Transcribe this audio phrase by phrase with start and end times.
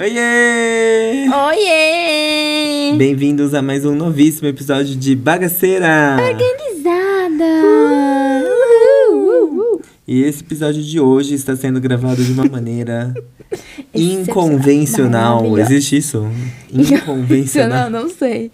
[0.00, 1.26] Oiê!
[1.28, 2.96] Oiê!
[2.96, 6.14] Bem-vindos a mais um novíssimo episódio de Bagaceira!
[6.14, 7.44] Organizada.
[10.06, 13.12] E esse episódio de hoje está sendo gravado de uma maneira
[13.92, 15.58] inconvencional.
[15.58, 16.30] Existe isso?
[16.72, 17.90] Inconvencional.
[17.90, 18.52] Não, não sei.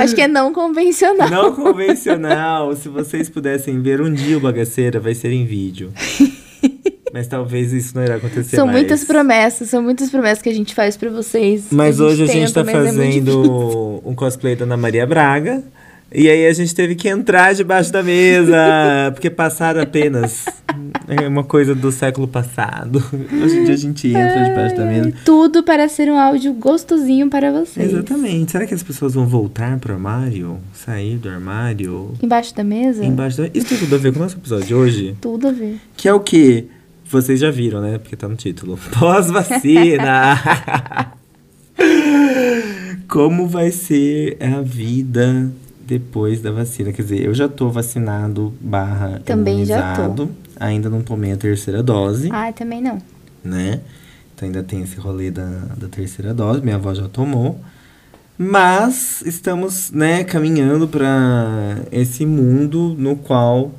[0.00, 1.28] Acho que é não convencional.
[1.28, 2.76] Não convencional.
[2.76, 5.92] Se vocês pudessem ver um dia o Bagaceira, vai ser em vídeo.
[7.16, 8.78] Mas talvez isso não irá acontecer São mais.
[8.78, 11.68] muitas promessas, são muitas promessas que a gente faz pra vocês.
[11.70, 15.64] Mas hoje a gente tenta, tá é fazendo um cosplay da Ana Maria Braga.
[16.12, 18.54] E aí a gente teve que entrar debaixo da mesa,
[19.14, 20.44] porque passaram apenas
[21.08, 23.02] é uma coisa do século passado.
[23.42, 25.12] Hoje em dia a gente entra debaixo da mesa.
[25.24, 27.92] Tudo para ser um áudio gostosinho para vocês.
[27.92, 28.52] Exatamente.
[28.52, 30.58] Será que as pessoas vão voltar pro armário?
[30.74, 32.12] Sair do armário?
[32.22, 33.02] Embaixo da mesa?
[33.02, 33.48] Embaixo da...
[33.54, 35.16] Isso tem tudo a ver com o nosso episódio de hoje?
[35.18, 35.80] Tudo a ver.
[35.96, 36.66] Que é o quê?
[37.10, 37.98] Vocês já viram, né?
[37.98, 38.78] Porque tá no título.
[38.98, 40.36] Pós-vacina!
[43.08, 45.50] Como vai ser a vida
[45.86, 46.92] depois da vacina?
[46.92, 50.28] Quer dizer, eu já tô vacinado barra Também já tô.
[50.58, 52.98] Ainda não tomei a terceira dose, Ah, também não.
[53.44, 53.80] né?
[54.34, 55.44] Então ainda tem esse rolê da,
[55.76, 56.60] da terceira dose.
[56.62, 57.60] Minha avó já tomou.
[58.38, 63.72] Mas estamos, né, caminhando para esse mundo no qual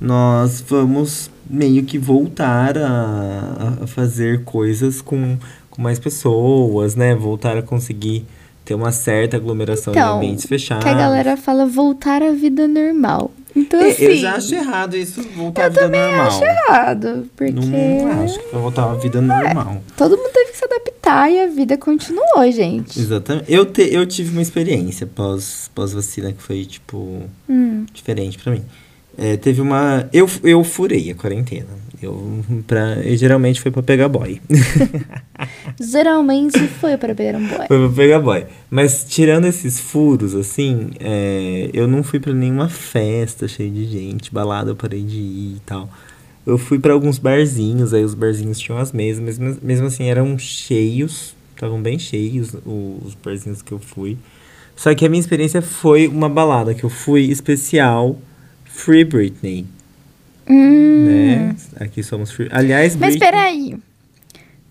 [0.00, 5.36] nós vamos meio que voltar a, a fazer coisas com,
[5.70, 7.14] com mais pessoas, né?
[7.14, 8.24] Voltar a conseguir
[8.64, 10.82] ter uma certa aglomeração Então, em ambientes fechados.
[10.84, 13.30] Que a galera fala voltar à vida normal.
[13.54, 14.04] Então, É, assim.
[14.04, 16.26] eu já acho errado isso voltar à vida normal.
[16.26, 17.30] acho errado.
[17.36, 19.80] Porque Não acho que vai voltar à vida normal.
[19.96, 22.98] todo mundo teve que se adaptar e a vida continuou, gente.
[23.00, 23.50] Exatamente.
[23.50, 27.86] Eu, te, eu tive uma experiência pós, pós-vacina que foi, tipo, Hum.
[27.94, 28.62] diferente pra mim.
[29.18, 30.08] É, teve uma.
[30.12, 31.86] Eu, eu furei a quarentena.
[32.02, 34.40] Eu, pra, eu geralmente foi pra pegar boy.
[35.80, 37.66] Geralmente foi para beber um boy.
[37.68, 38.44] foi pra pegar boy.
[38.70, 44.32] Mas tirando esses furos, assim, é, eu não fui pra nenhuma festa cheia de gente,
[44.32, 45.88] balada eu parei de ir e tal.
[46.46, 50.38] Eu fui pra alguns barzinhos, aí os barzinhos tinham as mesas, mesmo, mesmo assim eram
[50.38, 54.16] cheios, estavam bem cheios o- os barzinhos que eu fui.
[54.76, 58.16] Só que a minha experiência foi uma balada que eu fui especial
[58.76, 59.66] Free Britney,
[60.48, 61.04] Hum.
[61.06, 61.56] né?
[61.80, 62.48] Aqui somos Free.
[62.52, 63.18] Aliás, Mas Britney...
[63.30, 63.76] peraí.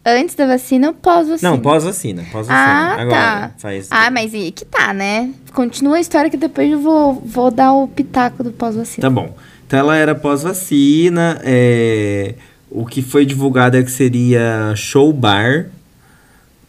[0.07, 1.49] Antes da vacina ou pós-vacina?
[1.49, 2.55] Não, pós-vacina, pós-vacina.
[2.55, 3.51] Ah, Agora, tá.
[3.57, 3.87] Faz...
[3.89, 5.31] Ah, mas e que tá, né?
[5.51, 9.01] Continua a história que depois eu vou, vou dar o pitaco do pós-vacina.
[9.01, 9.35] Tá bom.
[9.65, 11.41] Então ela era pós-vacina.
[11.43, 12.35] é,
[12.69, 15.69] O que foi divulgado é que seria show bar.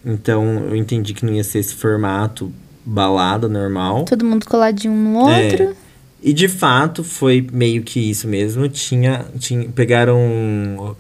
[0.05, 2.51] Então eu entendi que não ia ser esse formato
[2.87, 4.05] balada normal.
[4.07, 5.63] Todo mundo coladinho um no outro.
[5.65, 5.86] É.
[6.23, 8.69] E de fato foi meio que isso mesmo.
[8.69, 9.27] Tinha.
[9.39, 10.97] tinha pegaram.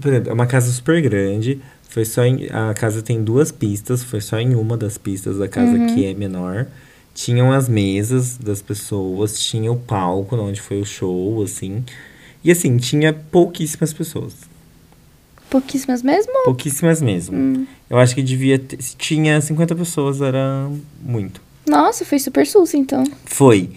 [0.00, 1.60] Por exemplo, é uma casa super grande.
[1.88, 5.48] Foi só em, a casa tem duas pistas, foi só em uma das pistas da
[5.48, 6.66] casa que é menor.
[7.12, 11.84] Tinham as mesas das pessoas, tinha o palco onde foi o show, assim.
[12.44, 14.34] E assim, tinha pouquíssimas pessoas.
[15.50, 16.32] Pouquíssimas mesmo?
[16.44, 17.66] Pouquíssimas mesmo.
[17.90, 18.80] Eu acho que devia ter.
[18.80, 20.70] Se tinha 50 pessoas, era
[21.02, 21.42] muito.
[21.66, 23.02] Nossa, foi super sus, então.
[23.24, 23.70] Foi.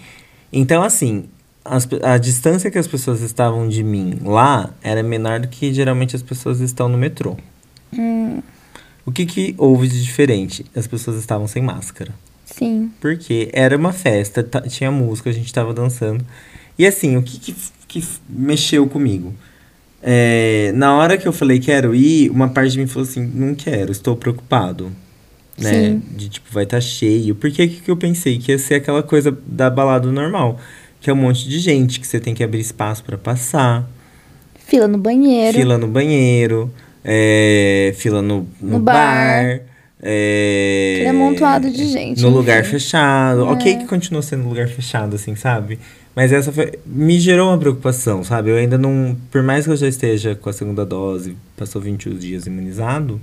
[0.56, 1.24] Então, assim,
[1.64, 6.14] as a distância que as pessoas estavam de mim lá era menor do que geralmente
[6.14, 7.36] as pessoas estão no metrô.
[9.06, 10.64] O que, que houve de diferente?
[10.74, 12.12] As pessoas estavam sem máscara.
[12.44, 12.90] Sim.
[13.00, 16.24] Porque era uma festa, ta- tinha música, a gente tava dançando.
[16.78, 17.54] E assim, o que, que,
[17.88, 19.34] que mexeu comigo?
[20.02, 23.54] É, na hora que eu falei quero ir, uma parte de mim falou assim, não
[23.54, 24.90] quero, estou preocupado.
[25.58, 25.70] Né?
[25.72, 26.02] Sim.
[26.16, 27.34] De tipo, vai estar cheio.
[27.34, 28.38] Porque que, que eu pensei?
[28.38, 30.58] Que ia ser aquela coisa da balada normal.
[31.00, 33.88] Que é um monte de gente, que você tem que abrir espaço para passar.
[34.66, 35.56] Fila no banheiro.
[35.58, 36.72] Fila no banheiro,
[37.04, 38.94] é, fila no, no, No bar.
[39.58, 39.60] bar.
[40.02, 42.70] é, amontoado de gente, No lugar enfim.
[42.70, 43.44] fechado.
[43.46, 43.76] Ok É.
[43.76, 45.78] que continua sendo lugar fechado, assim, sabe?
[46.16, 48.50] Mas essa foi, me gerou uma preocupação, sabe?
[48.50, 49.16] Eu ainda não.
[49.30, 53.20] Por mais que eu já esteja com a segunda dose, passou 21 dias imunizado,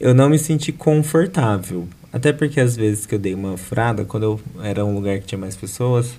[0.00, 1.88] eu não me senti confortável.
[2.12, 5.26] Até porque às vezes que eu dei uma furada, quando eu era um lugar que
[5.26, 6.12] tinha mais pessoas,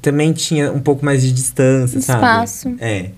[0.00, 2.18] também tinha um pouco mais de distância, sabe?
[2.18, 2.76] Espaço.
[2.78, 3.10] É.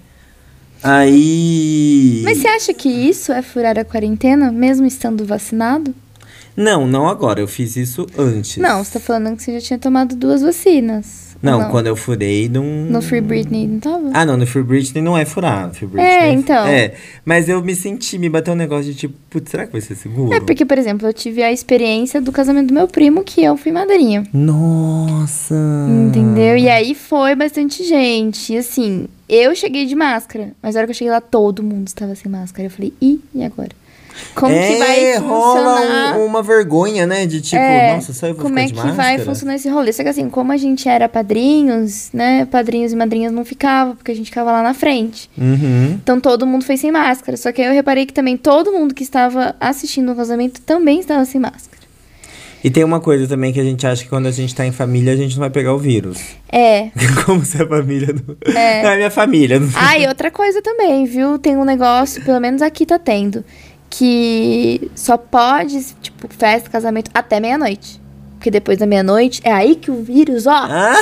[0.83, 2.23] Aí.
[2.25, 5.95] Mas você acha que isso é furar a quarentena, mesmo estando vacinado?
[6.57, 7.41] Não, não agora.
[7.41, 8.57] Eu fiz isso antes.
[8.59, 11.32] Não, você tá falando que você já tinha tomado duas vacinas.
[11.43, 12.63] Não, quando eu furei, não.
[12.65, 14.11] No Free Britney, não tava?
[14.15, 15.73] Ah, não, no Free Britney não é furar.
[15.75, 16.65] Free Britney É, então.
[16.67, 16.95] É,
[17.25, 19.97] mas eu me senti, me bateu um negócio de tipo, putz, será que vai ser
[19.97, 20.33] seguro?
[20.33, 23.57] É porque, por exemplo, eu tive a experiência do casamento do meu primo, que eu
[23.57, 24.25] fui madrinha.
[24.33, 25.55] Nossa!
[25.89, 26.57] Entendeu?
[26.57, 28.53] E aí foi bastante gente.
[28.53, 31.89] E assim, eu cheguei de máscara, mas na hora que eu cheguei lá, todo mundo
[31.89, 32.67] estava sem máscara.
[32.67, 33.82] Eu falei, e, e agora?
[34.35, 36.19] Como é, que vai rola funcionar?
[36.19, 37.27] um- uma vergonha, né?
[37.27, 38.95] De tipo, É, nossa, só eu vou Como é que máscara?
[38.95, 39.93] vai funcionar esse rolê?
[39.93, 42.47] Só que assim, como a gente era padrinhos, né?
[42.51, 45.31] Padrinhos e madrinhas não ficava, porque a gente ficava lá na frente.
[45.37, 45.99] Uhum.
[46.03, 47.37] Então todo mundo foi sem máscara.
[47.37, 51.01] Só que aí eu reparei que também todo mundo que estava assistindo o casamento também
[51.01, 51.83] estava sem máscara.
[52.65, 54.71] E tem uma coisa também que a gente acha que quando a gente tá em
[54.71, 56.19] família, a gente não vai pegar o vírus.
[56.49, 56.91] É.
[57.27, 58.37] Como se a família não...
[58.55, 58.83] É.
[58.85, 59.59] Não, é minha família.
[59.59, 59.69] Não...
[59.75, 61.41] Ah, e outra coisa também, viu?
[61.41, 63.45] Tem um negócio, pelo menos aqui tá tendo,
[63.95, 68.01] que só pode, tipo, festa, casamento até meia-noite.
[68.37, 70.97] Porque depois da meia-noite é aí que o vírus, ó, Ah,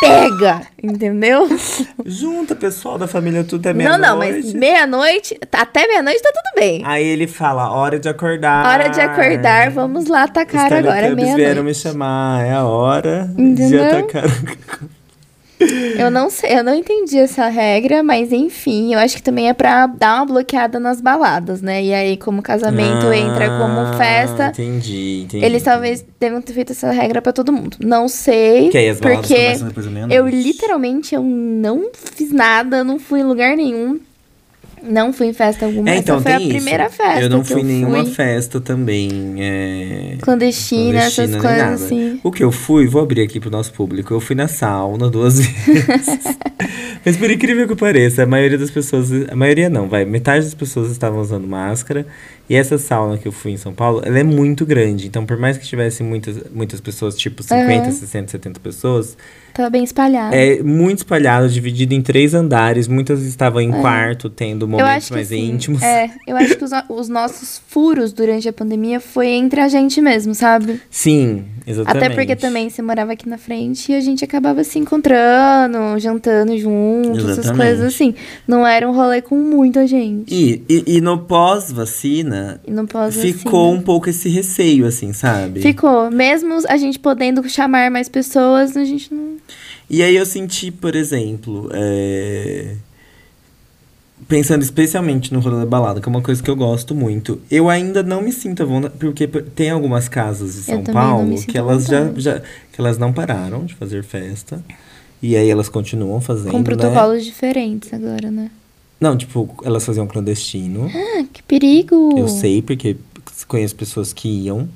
[0.00, 1.48] pega, entendeu?
[2.06, 4.00] junta pessoal da família tudo é não, meia-noite.
[4.08, 6.80] não, mas meia-noite, até meia-noite tá tudo bem.
[6.86, 8.64] Aí ele fala, hora de acordar.
[8.64, 11.78] Hora de acordar, vamos lá Os atacar agora, é Teletubbies vieram me meia-noite.
[11.80, 13.84] chamar, é a hora de Entendeu?
[13.84, 14.24] atacar.
[15.98, 19.54] Eu não sei, eu não entendi essa regra, mas enfim, eu acho que também é
[19.54, 21.82] pra dar uma bloqueada nas baladas, né?
[21.82, 25.44] E aí, como casamento entra como Ah, festa, Entendi, entendi.
[25.44, 27.76] Eles talvez devam ter feito essa regra pra todo mundo.
[27.80, 28.68] Não sei.
[28.68, 30.16] Que aí as baladas porque começam depois meia-noite.
[30.16, 33.98] eu literalmente eu não fiz nada, não fui em lugar nenhum.
[34.82, 35.90] Não fui em festa alguma.
[35.90, 36.48] É, então foi a isso.
[36.48, 37.20] primeira festa.
[37.20, 38.14] Eu não fui em nenhuma fui.
[38.14, 39.34] festa também.
[39.38, 40.16] É...
[40.20, 42.20] Clandestina, essas clandestina, nem coisas assim.
[42.22, 44.12] O que eu fui, vou abrir aqui pro nosso público.
[44.12, 46.38] Eu fui na sauna duas vezes.
[47.04, 49.10] Mas por incrível que pareça, a maioria das pessoas.
[49.30, 50.04] A maioria não, vai.
[50.04, 52.06] Metade das pessoas estavam usando máscara.
[52.48, 55.06] E essa sauna que eu fui em São Paulo, ela é muito grande.
[55.06, 57.90] Então, por mais que tivesse muitas, muitas pessoas, tipo 50, Aham.
[57.90, 59.16] 60, 70 pessoas,
[59.56, 60.34] Tava bem espalhado.
[60.34, 62.86] é muito espalhado, dividido em três andares.
[62.86, 65.82] Muitas estavam em quarto, tendo momentos mais íntimos.
[65.82, 69.98] É, eu acho que os, os nossos furos durante a pandemia foi entre a gente
[70.02, 70.78] mesmo, sabe?
[70.90, 72.04] Sim, exatamente.
[72.04, 76.56] Até porque também você morava aqui na frente e a gente acabava se encontrando, jantando
[76.58, 77.56] juntos, essas Exatamente.
[77.56, 78.14] coisas assim.
[78.46, 80.32] Não era um rolê com muita gente.
[80.32, 82.60] E, e, e no pós-vacina,
[82.90, 85.60] posso ficou um pouco esse receio, assim, sabe?
[85.60, 86.10] Ficou.
[86.10, 89.36] Mesmo a gente podendo chamar mais pessoas, a gente não.
[89.88, 92.74] E aí eu senti, por exemplo, é,
[94.28, 97.68] pensando especialmente no rolê da balada, que é uma coisa que eu gosto muito, eu
[97.68, 101.56] ainda não me sinto à vontade, porque tem algumas casas de Eu São Paulo que
[101.56, 104.62] elas já, já que elas não pararam de fazer festa.
[105.22, 106.64] E aí elas continuam fazendo, Com né?
[106.64, 108.50] protocolos diferentes agora, né?
[109.00, 110.90] Não, tipo, elas faziam clandestino.
[110.94, 112.14] Ah, que perigo!
[112.16, 112.96] Eu sei, porque
[113.48, 114.68] conheço pessoas que iam,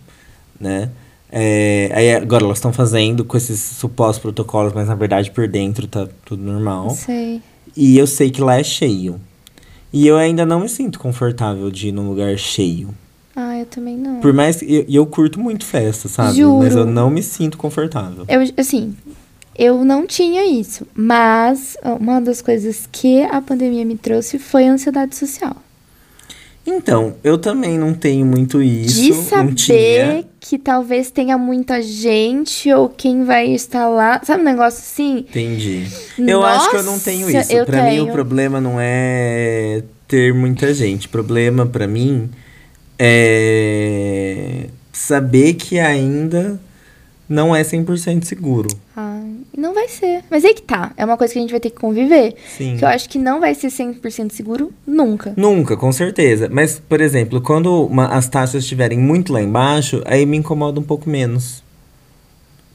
[0.59, 0.91] né?
[1.33, 5.87] É, aí agora elas estão fazendo com esses supostos protocolos, mas na verdade por dentro
[5.87, 6.91] tá tudo normal.
[6.91, 7.41] Sei.
[7.77, 9.21] E eu sei que lá é cheio.
[9.93, 12.95] E eu ainda não me sinto confortável de ir num lugar cheio.
[13.35, 14.21] Ah, eu também não.
[14.21, 14.65] Por mais que.
[14.65, 16.37] E eu, eu curto muito festa, sabe?
[16.37, 16.59] Juro.
[16.59, 18.25] Mas eu não me sinto confortável.
[18.29, 18.95] Eu, assim,
[19.57, 20.87] eu não tinha isso.
[20.95, 25.57] Mas uma das coisas que a pandemia me trouxe foi a ansiedade social.
[26.67, 29.01] Então, eu também não tenho muito isso.
[29.01, 30.25] de não saber tinha.
[30.39, 34.21] que talvez tenha muita gente ou quem vai estar lá.
[34.23, 35.19] Sabe um negócio assim?
[35.19, 35.87] Entendi.
[36.19, 37.67] Eu acho que eu não tenho Nossa, isso.
[37.67, 41.07] Pra mim, o problema não é ter muita gente.
[41.07, 42.31] O problema, pra mim,
[42.99, 46.61] é saber que ainda
[47.29, 48.69] não é 100% seguro.
[48.95, 49.10] Ah,
[49.57, 50.23] não vai ser.
[50.31, 50.93] Mas aí que tá.
[50.97, 52.35] É uma coisa que a gente vai ter que conviver.
[52.57, 52.77] Sim.
[52.79, 55.33] Que eu acho que não vai ser 100% seguro nunca.
[55.37, 56.49] Nunca, com certeza.
[56.51, 60.83] Mas, por exemplo, quando uma- as taxas estiverem muito lá embaixo, aí me incomoda um
[60.85, 61.63] pouco menos.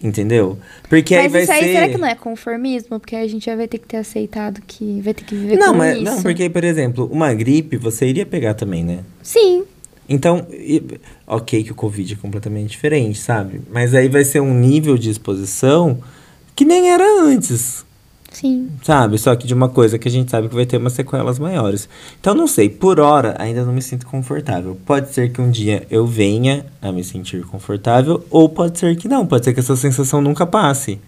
[0.03, 0.60] Entendeu?
[0.89, 1.74] Porque aí mas vai isso aí, ser.
[1.74, 3.00] será que não é conformismo?
[3.00, 5.72] Porque a gente já vai ter que ter aceitado que vai ter que viver Não,
[5.72, 6.03] com mas isso.
[6.03, 9.00] não, porque, por exemplo, uma gripe você iria pegar também, né?
[9.24, 9.63] Sim.
[10.08, 10.84] Então, e-
[11.25, 13.62] ok que o Covid é completamente diferente, sabe?
[13.72, 15.98] Mas aí vai ser um nível de exposição
[16.55, 17.85] que nem era antes,
[18.31, 18.69] Sim.
[18.83, 19.17] sabe?
[19.17, 21.89] Só que de uma coisa que a gente sabe que vai ter umas sequelas maiores.
[22.19, 24.77] Então, não sei, por hora ainda não me sinto confortável.
[24.85, 29.07] Pode ser que um dia eu venha a me sentir confortável, ou pode ser que
[29.07, 31.00] não, pode ser que essa sensação nunca passe.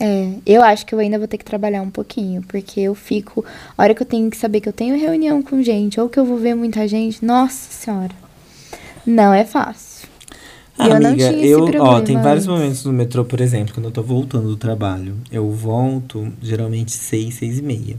[0.00, 3.44] É, eu acho que eu ainda vou ter que trabalhar um pouquinho, porque eu fico.
[3.76, 6.18] A hora que eu tenho que saber que eu tenho reunião com gente, ou que
[6.18, 8.14] eu vou ver muita gente, nossa senhora.
[9.06, 9.91] Não é fácil.
[10.78, 10.82] E
[11.22, 14.48] eu esse eu, ó, tem vários momentos no metrô, por exemplo, quando eu tô voltando
[14.48, 15.16] do trabalho.
[15.30, 17.96] Eu volto geralmente seis, seis e meia.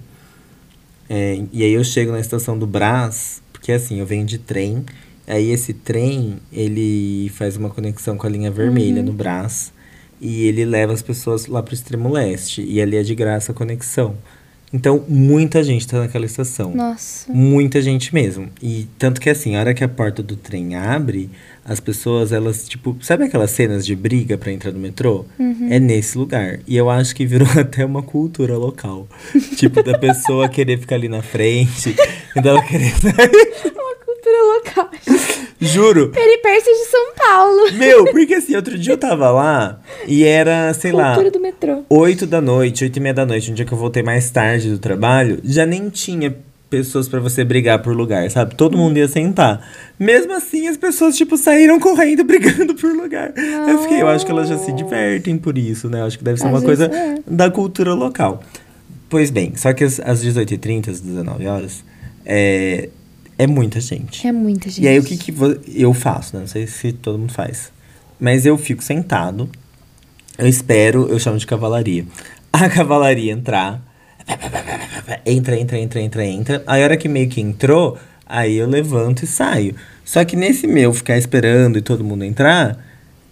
[1.10, 4.84] É, e aí eu chego na estação do Brás, porque assim, eu venho de trem.
[5.28, 9.08] Aí esse trem, ele faz uma conexão com a linha vermelha Uhum.
[9.08, 9.72] no Brás.
[10.20, 12.64] E ele leva as pessoas lá pro extremo leste.
[12.64, 14.16] E ali é de graça a conexão.
[14.72, 16.74] Então, muita gente tá naquela estação.
[16.74, 17.32] Nossa.
[17.32, 18.50] Muita gente mesmo.
[18.62, 21.30] E tanto que assim, a hora que a porta do trem abre,
[21.66, 25.26] as pessoas, elas, tipo, sabe aquelas cenas de briga pra entrar no metrô?
[25.70, 26.60] É nesse lugar.
[26.68, 29.08] E eu acho que virou até uma cultura local.
[29.56, 31.96] tipo, da pessoa querer ficar ali na frente,
[32.36, 33.74] e dela querer sair.
[33.74, 34.90] Uma cultura local.
[35.62, 36.10] Juro.
[36.10, 37.72] Peripécias de São Paulo.
[37.74, 41.84] Meu, porque assim, outro dia eu tava lá e era, sei lá, Cultura do metrô.
[41.90, 44.70] 8 da noite, 8 e meia da noite, um dia que eu voltei mais tarde
[44.70, 46.36] do trabalho, já nem tinha
[46.78, 48.56] pessoas pra você brigar por lugar, sabe?
[48.56, 49.62] Todo mundo ia sentar.
[50.00, 53.32] Mesmo assim, as pessoas, tipo, saíram correndo brigando por lugar.
[53.38, 56.02] Eu fiquei, eu acho que elas já se divertem por isso, né?
[56.02, 57.20] Eu acho que deve ser Às uma coisa é.
[57.28, 58.42] da cultura local.
[59.08, 61.84] Pois bem, só que às às 18h30, às 19 horas,
[62.26, 62.90] é,
[63.38, 64.26] é muita gente.
[64.26, 64.84] É muita gente.
[64.84, 65.32] E aí, o que, que
[65.76, 66.36] eu faço?
[66.36, 66.42] né?
[66.42, 67.72] Não sei se todo mundo faz.
[68.20, 69.48] Mas eu fico sentado,
[70.40, 72.06] eu espero, eu chamo de cavalaria.
[72.52, 73.93] A cavalaria entrar.
[75.26, 76.64] Entra, entra, entra, entra, entra.
[76.68, 79.76] Aí, a hora que meio que entrou, aí eu levanto e saio.
[80.04, 82.78] Só que nesse meu ficar esperando e todo mundo entrar,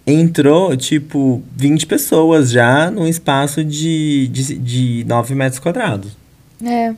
[0.06, 6.12] entrou, tipo, 20 pessoas já num espaço de, de, de 9 metros quadrados.
[6.64, 6.94] É,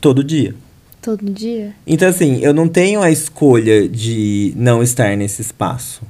[0.00, 0.54] Todo dia.
[1.00, 1.72] todo dia.
[1.86, 6.02] Então, assim, eu não tenho a escolha de não estar nesse espaço.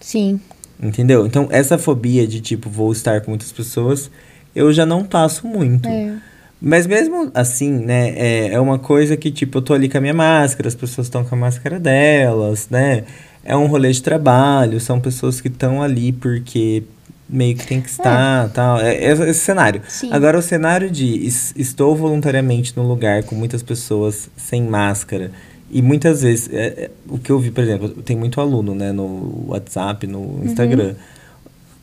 [0.00, 0.38] Sim.
[0.80, 1.26] Entendeu?
[1.26, 4.10] Então, essa fobia de, tipo, vou estar com muitas pessoas,
[4.54, 5.88] eu já não passo muito.
[5.88, 6.12] É.
[6.60, 10.00] Mas mesmo assim, né, é, é uma coisa que, tipo, eu tô ali com a
[10.00, 13.02] minha máscara, as pessoas estão com a máscara delas, né?
[13.44, 16.84] É um rolê de trabalho, são pessoas que estão ali porque
[17.28, 18.78] meio que tem que estar, tal.
[18.80, 19.82] É, é esse cenário.
[19.88, 20.10] Sim.
[20.12, 25.32] Agora, o cenário de es- estou voluntariamente num lugar com muitas pessoas sem máscara.
[25.68, 28.92] E muitas vezes, é, é, o que eu vi, por exemplo, tem muito aluno, né,
[28.92, 30.94] no WhatsApp, no Instagram.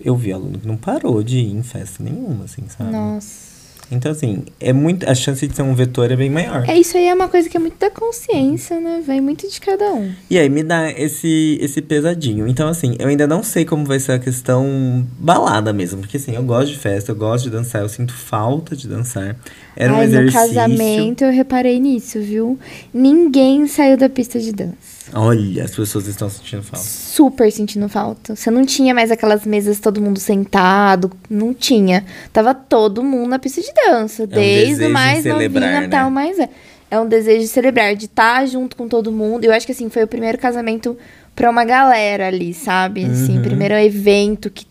[0.04, 2.92] Eu vi aluno que não parou de ir em festa nenhuma, assim, sabe?
[2.92, 3.50] Nossa.
[3.92, 6.64] Então, assim, é muito, a chance de ser um vetor é bem maior.
[6.70, 9.02] É, isso aí é uma coisa que é muito da consciência, né?
[9.06, 10.12] Vai muito de cada um.
[10.30, 12.48] E aí me dá esse, esse pesadinho.
[12.48, 16.02] Então, assim, eu ainda não sei como vai ser a questão balada mesmo.
[16.02, 19.36] Porque, assim, eu gosto de festa, eu gosto de dançar, eu sinto falta de dançar.
[19.76, 20.40] Era um Ai, exercício.
[20.40, 22.60] no casamento eu reparei nisso, viu?
[22.94, 24.99] Ninguém saiu da pista de dança.
[25.14, 26.86] Olha, as pessoas estão sentindo falta.
[26.86, 28.36] Super sentindo falta.
[28.36, 31.12] Você não tinha mais aquelas mesas todo mundo sentado.
[31.30, 32.06] Não tinha.
[32.32, 34.28] Tava todo mundo na pista de dança.
[34.28, 36.06] desde É desejo o de mais celebrar, novinho até né?
[36.06, 36.50] o mais velho.
[36.92, 39.46] É um desejo de celebrar, de estar junto com todo mundo.
[39.46, 40.98] Eu acho que assim, foi o primeiro casamento
[41.36, 43.06] pra uma galera ali, sabe?
[43.06, 43.44] Assim, Uhum.
[43.44, 44.66] primeiro evento que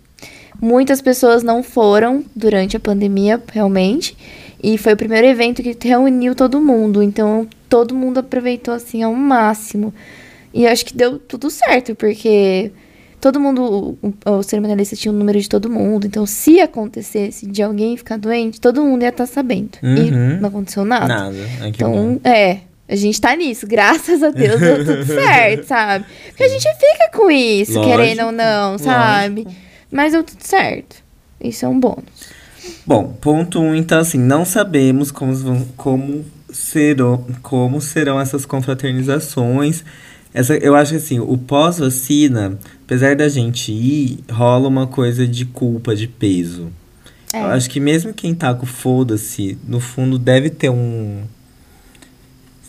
[0.60, 4.16] muitas pessoas não foram durante a pandemia, realmente.
[4.60, 7.02] E foi o primeiro evento que reuniu todo mundo.
[7.02, 9.94] Então, todo mundo aproveitou, assim, ao máximo.
[10.52, 12.72] E acho que deu tudo certo, porque
[13.20, 16.06] todo mundo, o, cerimonialista tinha o número de todo mundo.
[16.06, 19.78] Então, se acontecesse de alguém ficar doente, todo mundo ia estar sabendo.
[19.82, 19.96] Uhum.
[19.96, 21.08] E não aconteceu nada.
[21.08, 21.36] Nada.
[21.60, 21.90] Ai, que bom.
[21.90, 22.60] Então, é.
[22.90, 26.06] A gente tá nisso, graças a Deus deu tudo certo, sabe?
[26.28, 29.46] Porque a gente fica com isso, Lógico, querendo ou não, sabe?
[29.92, 30.96] Mas deu tudo certo.
[31.38, 32.38] Isso é um bônus.
[32.86, 39.84] Bom, ponto um, então, assim, não sabemos como, como, serão, como serão essas confraternizações.
[40.32, 45.44] Essa, eu acho que, assim, o pós-vacina, apesar da gente ir, rola uma coisa de
[45.44, 46.70] culpa, de peso.
[47.32, 47.42] É.
[47.42, 51.22] Eu acho que mesmo quem tá com foda-se, no fundo deve ter um.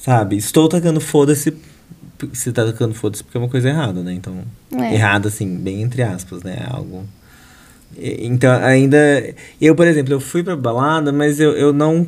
[0.01, 0.37] Sabe?
[0.37, 1.53] Estou tacando foda-se.
[2.33, 4.13] Se tá tacando foda-se porque é uma coisa errada, né?
[4.13, 4.43] Então.
[4.77, 4.93] É.
[4.93, 6.65] Errada, assim, bem entre aspas, né?
[6.69, 7.05] Algo.
[7.97, 8.97] Então, ainda.
[9.59, 12.05] Eu, por exemplo, eu fui pra balada, mas eu, eu não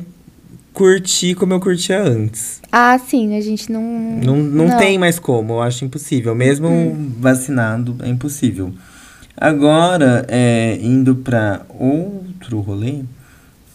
[0.72, 2.60] curti como eu curtia antes.
[2.70, 3.82] Ah, sim, a gente não.
[3.82, 6.34] Não, não, tem mais como, eu acho impossível.
[6.34, 8.72] Mesmo vacinado, é impossível.
[9.36, 13.02] Agora, é, indo pra outro rolê,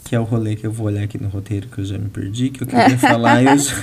[0.04, 2.10] que é o rolê que eu vou olhar aqui no roteiro, que eu já me
[2.10, 3.44] perdi, que eu queria falar.
[3.44, 3.74] Eu já...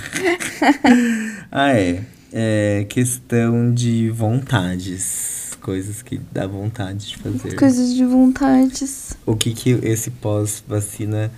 [1.50, 2.02] ah, é.
[2.37, 5.52] É questão de vontades.
[5.61, 7.54] Coisas que dá vontade de fazer.
[7.54, 9.16] Coisas de vontades.
[9.25, 11.30] O que que esse pós-vacina...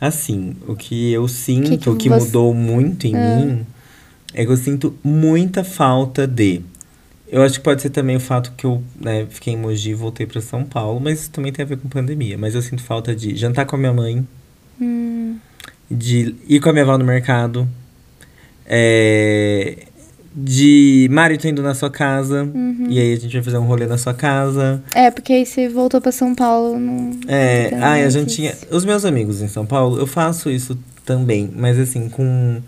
[0.00, 3.66] Assim, o que eu sinto, Que que que, você- mudou muito em mim,
[4.32, 6.62] é que eu sinto muita falta de...
[7.28, 9.94] Eu acho que pode ser também o fato que eu né, fiquei em Mogi e
[9.94, 12.36] voltei pra São Paulo, mas isso também tem a ver com pandemia.
[12.38, 14.26] Mas eu sinto falta de jantar com a minha mãe,
[14.80, 15.36] Hum,
[15.90, 17.68] de ir com a minha avó no mercado,
[18.66, 19.86] é,
[20.34, 22.44] de Mari, tô indo na sua casa.
[22.44, 22.86] Uhum.
[22.88, 24.82] E aí a gente vai fazer um rolê na sua casa.
[24.94, 26.78] É, porque aí você voltou pra São Paulo.
[26.78, 27.10] Não...
[27.26, 28.54] É, ai, a gente tinha.
[28.70, 32.60] Os meus amigos em São Paulo, eu faço isso também, mas assim, com,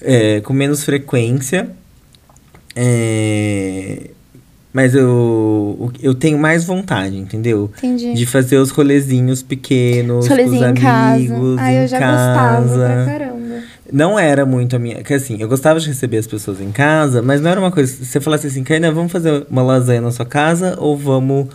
[0.00, 1.70] é, com menos frequência.
[2.76, 4.10] É,
[4.72, 7.70] mas eu, eu tenho mais vontade, entendeu?
[7.78, 8.12] Entendi.
[8.14, 11.14] De fazer os rolezinhos pequenos, com os Rolezinho em casa.
[11.14, 12.62] amigos, Ah, em eu já casa.
[12.62, 13.33] gostava pra caramba.
[13.92, 15.02] Não era muito a minha.
[15.02, 17.92] Que assim, eu gostava de receber as pessoas em casa, mas não era uma coisa.
[17.92, 21.48] Se você falasse assim, Karina, vamos fazer uma lasanha na sua casa ou vamos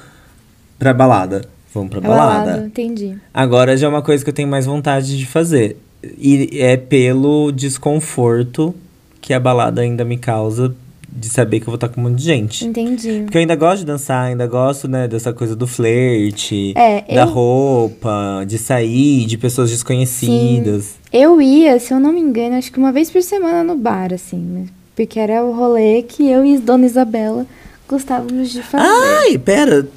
[0.78, 1.42] pra balada?
[1.74, 2.46] Vamos pra É balada.
[2.52, 3.16] balada, entendi.
[3.34, 5.78] Agora já é uma coisa que eu tenho mais vontade de fazer.
[6.18, 8.74] E é pelo desconforto
[9.22, 10.74] que a balada ainda me causa
[11.12, 12.66] de saber que eu vou estar com um monte de gente.
[12.66, 13.22] Entendi.
[13.24, 17.22] Porque eu ainda gosto de dançar, ainda gosto, né, dessa coisa do flerte, É, da
[17.24, 20.96] eu- roupa, de sair, de pessoas desconhecidas.
[21.12, 24.14] Eu ia, se eu não me engano, acho que uma vez por semana no bar,
[24.14, 24.40] assim.
[24.54, 27.46] mas- Porque era o rolê que eu e Dona Isabela
[27.88, 28.86] gostávamos de fazer.
[28.86, 29.88] Ai, pera.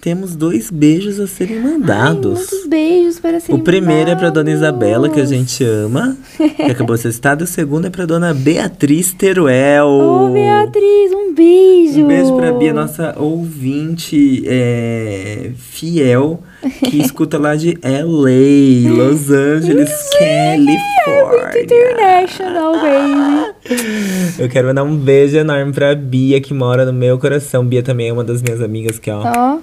[0.00, 1.62] Temos dois beijos a serem Hum.
[1.66, 2.38] Ai, mandados.
[2.38, 4.68] muitos beijos para serem o primeiro é pra Dona mandados.
[4.68, 6.16] Isabela, que a gente ama,
[6.56, 7.42] que acabou de ser citada.
[7.42, 9.86] E o segundo é pra Dona Beatriz Teruel.
[9.86, 12.00] Ô, Beatriz, um beijo!
[12.00, 19.90] Um beijo pra Bia, nossa ouvinte é, fiel, que escuta lá de LA, Los Angeles,
[20.18, 21.62] Califórnia.
[21.62, 24.32] International, baby.
[24.38, 27.64] Eu quero mandar um beijo enorme pra Bia, que mora no meu coração.
[27.64, 29.22] Bia também é uma das minhas amigas que, ó.
[29.24, 29.58] Ó,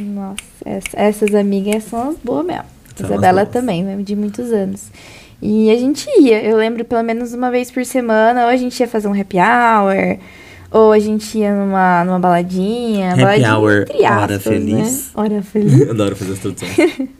[0.00, 2.64] nossa, essa- essas amigas são as boas mesmo.
[2.96, 4.90] São Isabela também, mesmo de muitos anos.
[5.42, 8.78] E a gente ia, eu lembro pelo menos uma vez por semana, ou a gente
[8.78, 10.18] ia fazer um happy hour,
[10.70, 13.12] ou a gente ia numa, numa baladinha.
[13.12, 14.76] Happy baladinha hour, entre hora aspas, feliz.
[15.06, 15.10] Né?
[15.14, 15.90] Hora feliz.
[15.90, 16.76] Adoro fazer as traduções.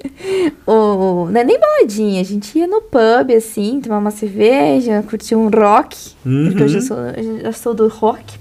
[0.67, 5.35] ou, não é nem baladinha, a gente ia no pub, assim, tomar uma cerveja, curtir
[5.35, 6.83] um rock, porque eu já Uhum.
[6.85, 8.39] sou, eu já sou do rock.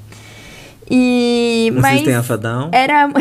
[0.90, 2.24] E, Vocês mas têm a
[2.72, 3.10] era,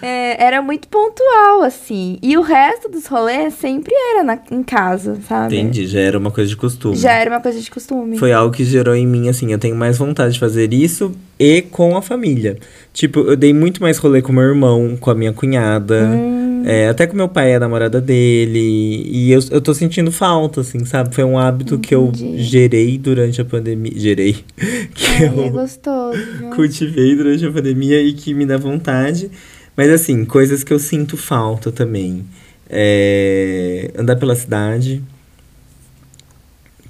[0.00, 2.18] É, era muito pontual, assim.
[2.22, 5.56] E o resto dos rolês sempre era na, em casa, sabe?
[5.56, 6.96] Entendi, já era uma coisa de costume.
[6.96, 8.16] Já era uma coisa de costume.
[8.18, 11.62] Foi algo que gerou em mim, assim, eu tenho mais vontade de fazer isso e
[11.62, 12.58] com a família.
[12.92, 16.04] Tipo, eu dei muito mais rolê com meu irmão, com a minha cunhada.
[16.04, 16.37] Hum.
[16.64, 19.02] É, até com meu pai, a namorada dele.
[19.06, 21.14] E eu, eu tô sentindo falta, assim, sabe?
[21.14, 22.42] Foi um hábito que eu Entendi.
[22.42, 23.92] gerei durante a pandemia.
[23.94, 24.36] Gerei.
[24.94, 26.50] Que Ai, é eu gostoso, viu?
[26.50, 29.30] cultivei durante a pandemia e que me dá vontade.
[29.76, 32.24] Mas assim, coisas que eu sinto falta também.
[32.68, 35.02] É, andar pela cidade.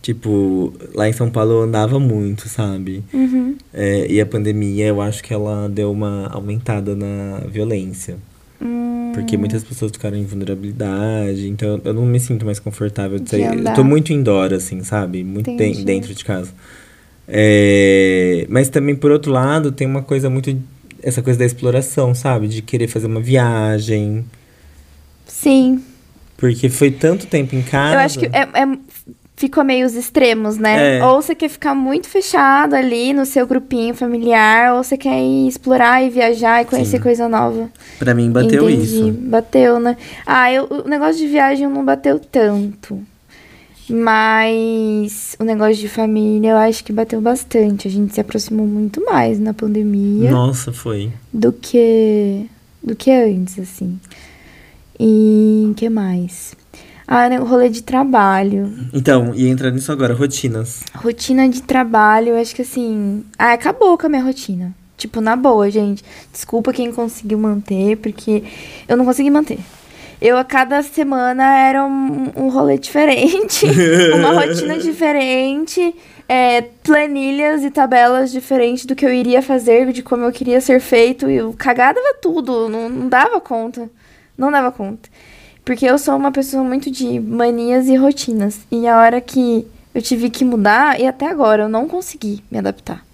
[0.01, 3.05] Tipo, lá em São Paulo eu andava muito, sabe?
[3.13, 3.57] Uhum.
[3.75, 8.17] É, e a pandemia eu acho que ela deu uma aumentada na violência.
[8.61, 13.25] Hum, Porque muitas pessoas ficaram em vulnerabilidade, então eu não me sinto mais confortável de
[13.25, 13.45] De sair.
[13.45, 13.75] Eu andar.
[13.75, 15.23] tô muito indoor, assim, sabe?
[15.25, 15.85] Muito Entendi.
[15.85, 16.53] dentro de casa.
[17.27, 20.57] É, mas também, por outro lado, tem uma coisa muito.
[21.03, 22.49] Essa coisa da exploração, sabe?
[22.49, 24.25] De querer fazer uma viagem.
[25.27, 25.83] sim.
[26.37, 27.95] Porque foi tanto tempo em casa.
[27.95, 28.79] Eu acho que é, é-
[29.39, 30.99] ficou meio os extremos, né?
[30.99, 31.05] É.
[31.05, 35.47] Ou você quer ficar muito fechado ali no seu grupinho familiar, ou você quer ir
[35.47, 37.03] explorar e viajar e conhecer Sim.
[37.03, 37.71] coisa nova.
[38.01, 38.83] Pra mim, bateu Entendi.
[38.83, 39.13] isso.
[39.13, 39.97] Bateu, né?
[40.27, 43.01] Ah, eu, o negócio de viagem não bateu tanto.
[43.89, 47.89] Mas o negócio de família eu acho que bateu bastante.
[47.89, 51.11] A gente se aproximou muito mais na pandemia Nossa, foi.
[51.33, 52.45] do que
[52.83, 53.99] do que antes, assim.
[55.01, 56.55] E que mais?
[57.11, 58.71] Ah, o rolê de trabalho.
[58.93, 60.85] Então, e entrar nisso agora, rotinas.
[60.95, 63.25] Rotina de trabalho, eu acho que assim.
[63.39, 64.75] Ah, acabou com a minha rotina.
[64.95, 66.05] Tipo, na boa, gente.
[66.31, 68.45] Desculpa quem conseguiu manter, porque
[68.87, 69.59] eu não consegui manter.
[70.21, 73.65] Eu, a cada semana, era um, um rolê diferente,
[74.15, 75.95] uma rotina diferente,
[76.29, 80.79] é, planilhas e tabelas diferentes do que eu iria fazer, de como eu queria ser
[80.79, 81.31] feito.
[81.31, 83.89] E eu cagava tudo, não, não dava conta.
[84.37, 85.09] Não dava conta.
[85.69, 88.61] Porque eu sou uma pessoa muito de manias e rotinas.
[88.73, 92.57] E a hora que eu tive que mudar, e até agora eu não consegui me
[92.57, 93.05] adaptar.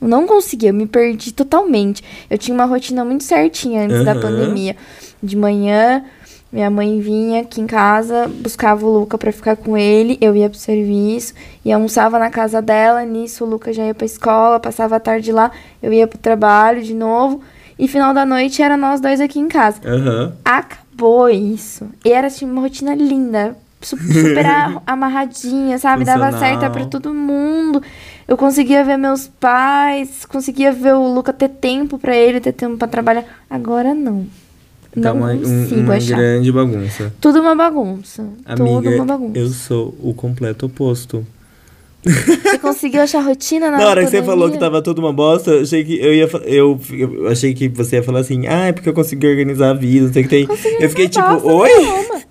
[0.00, 2.04] Eu não consegui, eu me perdi totalmente.
[2.30, 4.20] Eu tinha uma rotina muito certinha antes da Aham.
[4.20, 4.76] pandemia.
[5.20, 6.04] De manhã,
[6.52, 10.48] minha mãe vinha aqui em casa, buscava o Luca pra ficar com ele, eu ia
[10.48, 11.34] pro serviço
[11.64, 13.04] e almoçava na casa dela.
[13.04, 15.50] Nisso, o Luca já ia pra escola, passava a tarde lá,
[15.82, 17.42] eu ia pro trabalho de novo.
[17.76, 19.80] E final da noite era nós dois aqui em casa.
[19.84, 20.32] Aham.
[20.44, 20.87] Acabou
[21.30, 21.86] isso.
[22.04, 23.56] E era assim, uma rotina linda.
[23.80, 24.44] su- Super
[24.86, 26.04] amarradinha, sabe?
[26.04, 26.60] Dava Funcional.
[26.60, 27.82] certo pra todo mundo.
[28.26, 32.76] Eu conseguia ver meus pais, conseguia ver o Luca ter tempo pra ele, ter tempo
[32.76, 33.24] pra trabalhar.
[33.48, 34.26] Agora não.
[35.00, 36.16] Tá não uma, um- uma achar.
[36.16, 37.12] grande bagunça.
[37.20, 38.22] Tudo uma bagunça.
[38.44, 39.38] Amiga, Tudo uma bagunça.
[39.38, 41.24] eu sou o completo oposto.
[42.04, 45.50] Você conseguiu achar rotina na Na hora que você falou que tava tudo uma bosta,
[45.50, 48.72] eu achei que eu ia eu, eu achei que você ia falar assim: "Ah, é
[48.72, 50.46] porque eu consegui organizar a vida, não sei o que tem".
[50.46, 51.68] Consegui Eu fiquei tipo: "Oi?".
[51.68, 52.27] nenhuma.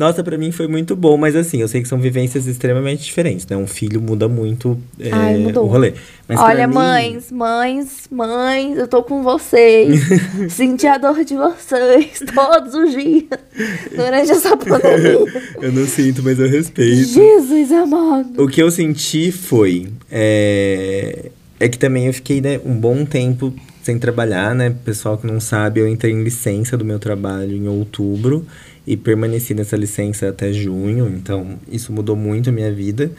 [0.00, 3.46] Nossa, pra mim foi muito bom, mas assim, eu sei que são vivências extremamente diferentes,
[3.46, 3.54] né?
[3.54, 5.64] Um filho muda muito é, Ai, mudou.
[5.64, 5.92] o rolê.
[6.26, 10.00] Mas Olha, mim- mães, mães, mães, eu tô com vocês.
[10.48, 13.26] Senti a dor de vocês todos os dias
[13.94, 15.18] durante essa pandemia.
[15.60, 17.06] Eu não sinto, mas eu respeito.
[17.10, 18.42] Jesus amado.
[18.42, 19.88] O que eu senti foi.
[20.10, 24.74] É, é que também eu fiquei né, um bom tempo sem trabalhar, né?
[24.82, 28.46] Pessoal que não sabe, eu entrei em licença do meu trabalho em outubro
[28.90, 33.12] e permaneci nessa licença até junho, então isso mudou muito a minha vida.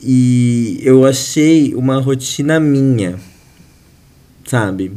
[0.00, 3.16] E eu achei uma rotina minha,
[4.46, 4.92] sabe?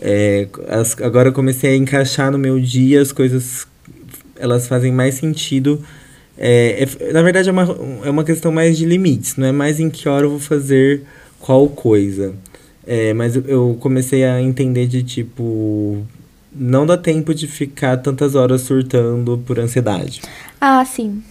[0.00, 3.66] É, as- agora eu comecei a encaixar no meu dia as coisas,
[4.38, 5.82] elas fazem mais sentido.
[6.38, 9.78] É, é- na verdade, é uma, é uma questão mais de limites, não é mais
[9.78, 11.02] em que hora eu vou fazer
[11.38, 12.34] qual coisa.
[12.86, 16.04] É, mas eu comecei a entender de tipo.
[16.54, 20.20] Não dá tempo de ficar tantas horas surtando por ansiedade.
[20.60, 21.22] Ah, sim.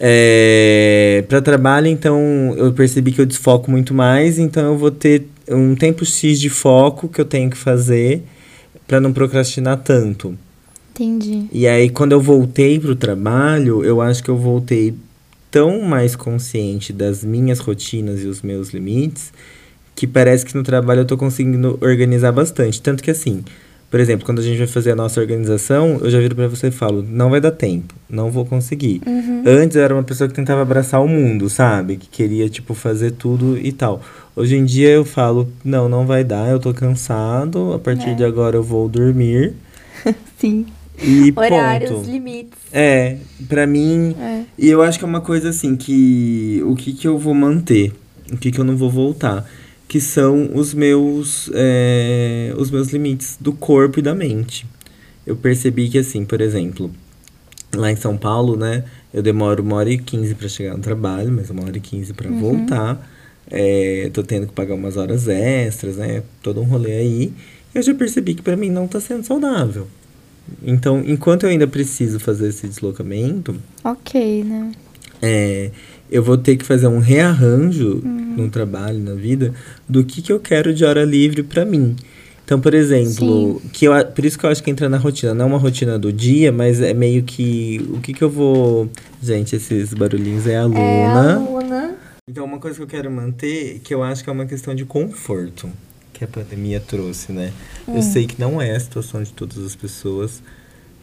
[0.00, 5.26] É, para trabalho, então, eu percebi que eu desfoco muito mais, então eu vou ter
[5.48, 8.22] um tempo X de foco que eu tenho que fazer
[8.86, 10.36] para não procrastinar tanto.
[10.90, 11.46] Entendi.
[11.52, 14.94] E aí, quando eu voltei pro trabalho, eu acho que eu voltei
[15.50, 19.32] tão mais consciente das minhas rotinas e os meus limites,
[19.94, 22.80] que parece que no trabalho eu tô conseguindo organizar bastante.
[22.80, 23.44] Tanto que assim,
[23.90, 26.68] por exemplo, quando a gente vai fazer a nossa organização, eu já viro pra você
[26.68, 29.00] e falo, não vai dar tempo, não vou conseguir.
[29.46, 31.96] Antes eu era uma pessoa que tentava abraçar o mundo, sabe?
[31.96, 34.02] Que queria, tipo, fazer tudo e tal.
[34.36, 38.14] Hoje em dia eu falo, não, não vai dar, eu tô cansado, a partir É.
[38.14, 39.54] de agora eu vou dormir.
[40.38, 40.66] Sim.
[41.02, 42.10] E Horários, ponto.
[42.10, 42.58] limites.
[42.72, 43.16] É,
[43.48, 44.14] pra mim.
[44.20, 44.42] É.
[44.58, 46.60] E eu acho que é uma coisa assim que.
[46.66, 47.92] O que, que eu vou manter?
[48.32, 49.48] O que, que eu não vou voltar?
[49.88, 51.50] Que são os meus.
[51.54, 54.66] é, os meus limites do corpo e da mente.
[55.26, 56.90] Eu percebi que, assim, por exemplo,
[57.74, 58.84] lá em São Paulo, né?
[59.12, 62.12] Eu demoro uma hora e quinze pra chegar no trabalho, mas uma hora e quinze
[62.12, 63.10] pra voltar.
[63.50, 66.22] É, tô tendo que pagar umas horas extras, né?
[66.42, 67.32] Todo um rolê aí.
[67.74, 69.86] Eu já percebi que pra mim não tá sendo saudável.
[70.62, 74.72] Então, enquanto eu ainda preciso fazer esse deslocamento, Ok, né?
[75.20, 75.70] é,
[76.10, 78.02] eu vou ter que fazer um rearranjo
[78.42, 79.52] no trabalho, na vida,
[79.88, 81.94] do que, que eu quero de hora livre pra mim.
[82.44, 85.34] Então, por exemplo, que eu, a- por isso que eu acho que entra na rotina.
[85.34, 87.78] Não é uma rotina do dia, mas é meio que.
[87.92, 88.88] O que, que eu vou.
[89.22, 91.34] Gente, esses barulhinhos é a É, Luna.
[91.34, 91.94] aluna.
[92.30, 94.84] Então, uma coisa que eu quero manter, que eu acho que é uma questão de
[94.86, 95.68] conforto,
[96.14, 97.52] que a pandemia trouxe, né?
[97.86, 100.42] Eu sei que não é a situação de todas as pessoas,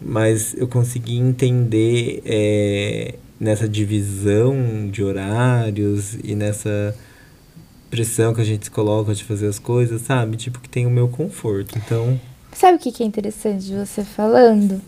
[0.02, 4.56] mas eu consegui entender é, nessa divisão
[4.91, 6.95] de horários e nessa
[7.95, 10.36] pressão que a gente se coloca de fazer as coisas, sabe?
[10.36, 11.77] Tipo, que tem o meu conforto.
[11.77, 12.19] Então,
[12.53, 14.81] Sabe o que que é interessante de você falando?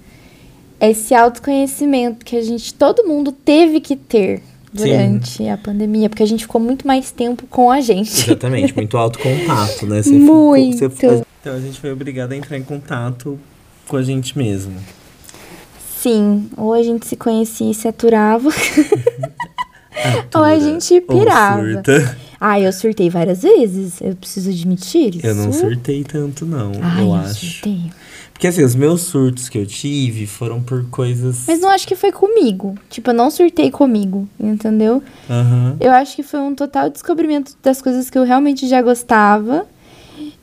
[0.80, 4.41] Esse autoconhecimento que a gente, todo mundo teve que ter
[4.74, 8.12] durante a pandemia, porque a gente ficou muito mais tempo com a gente.
[8.12, 10.02] exatamente, muito autocontato, né?
[10.06, 10.89] Muito.
[10.89, 13.39] ficou- então, a gente foi obrigado a entrar em contato
[13.88, 14.74] com a gente mesmo.
[16.00, 18.50] Sim, ou a gente se conhecia e se aturava,
[20.36, 21.63] ou a gente ou pirava.
[21.74, 22.17] surta.
[22.39, 25.26] Ah, eu surtei várias vezes, eu preciso admitir isso.
[25.26, 27.45] Eu não surtei tanto, não, Ai, eu eu acho.
[27.54, 27.82] surtei.
[28.32, 31.45] Porque assim, os meus surtos que eu tive foram por coisas.
[31.47, 32.78] Mas não acho que foi comigo.
[32.88, 35.02] Tipo, eu não surtei comigo, entendeu?
[35.28, 35.76] Aham.
[35.80, 39.65] Eu acho que foi um total descobrimento das coisas que eu realmente já gostava.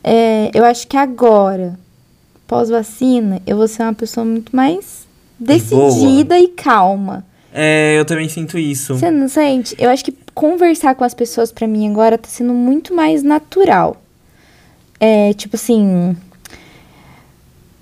[0.02, 1.78] É, eu acho que agora,
[2.48, 5.06] pós-vacina, eu vou ser uma pessoa muito mais
[5.38, 7.24] decidida e calma.
[7.52, 8.94] É, eu também sinto isso.
[8.96, 9.76] Você não sente?
[9.78, 14.02] Eu acho que conversar com as pessoas pra mim agora tá sendo muito mais natural.
[15.00, 16.16] É, tipo assim.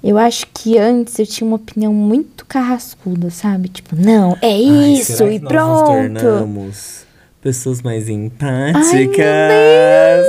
[0.03, 3.69] Eu acho que antes eu tinha uma opinião muito carrascuda, sabe?
[3.69, 6.21] Tipo, não, é Ai, isso será e que nós nos pronto.
[6.21, 7.07] tornamos
[7.41, 9.25] pessoas mais empáticas.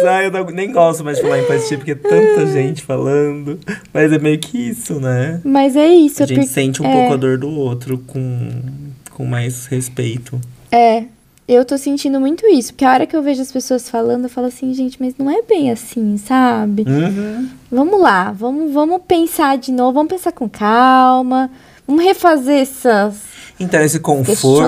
[0.05, 3.59] Ai, Ai, eu não- nem gosto mais de falar empatia porque é tanta gente falando.
[3.91, 5.41] Mas é meio que isso, né?
[5.43, 6.21] Mas é isso.
[6.21, 6.91] A gente sente um é.
[6.93, 8.61] pouco a dor do outro com,
[9.11, 10.39] com mais respeito.
[10.71, 11.05] É,
[11.47, 12.73] eu tô sentindo muito isso.
[12.73, 15.29] Porque a hora que eu vejo as pessoas falando, eu falo assim, gente, mas não
[15.29, 16.83] é bem assim, sabe?
[16.87, 17.49] Uhum.
[17.71, 21.49] Vamos lá, vamos, vamos pensar de novo, vamos pensar com calma,
[21.87, 23.33] vamos refazer essas.
[23.59, 24.67] Então, esse conforto,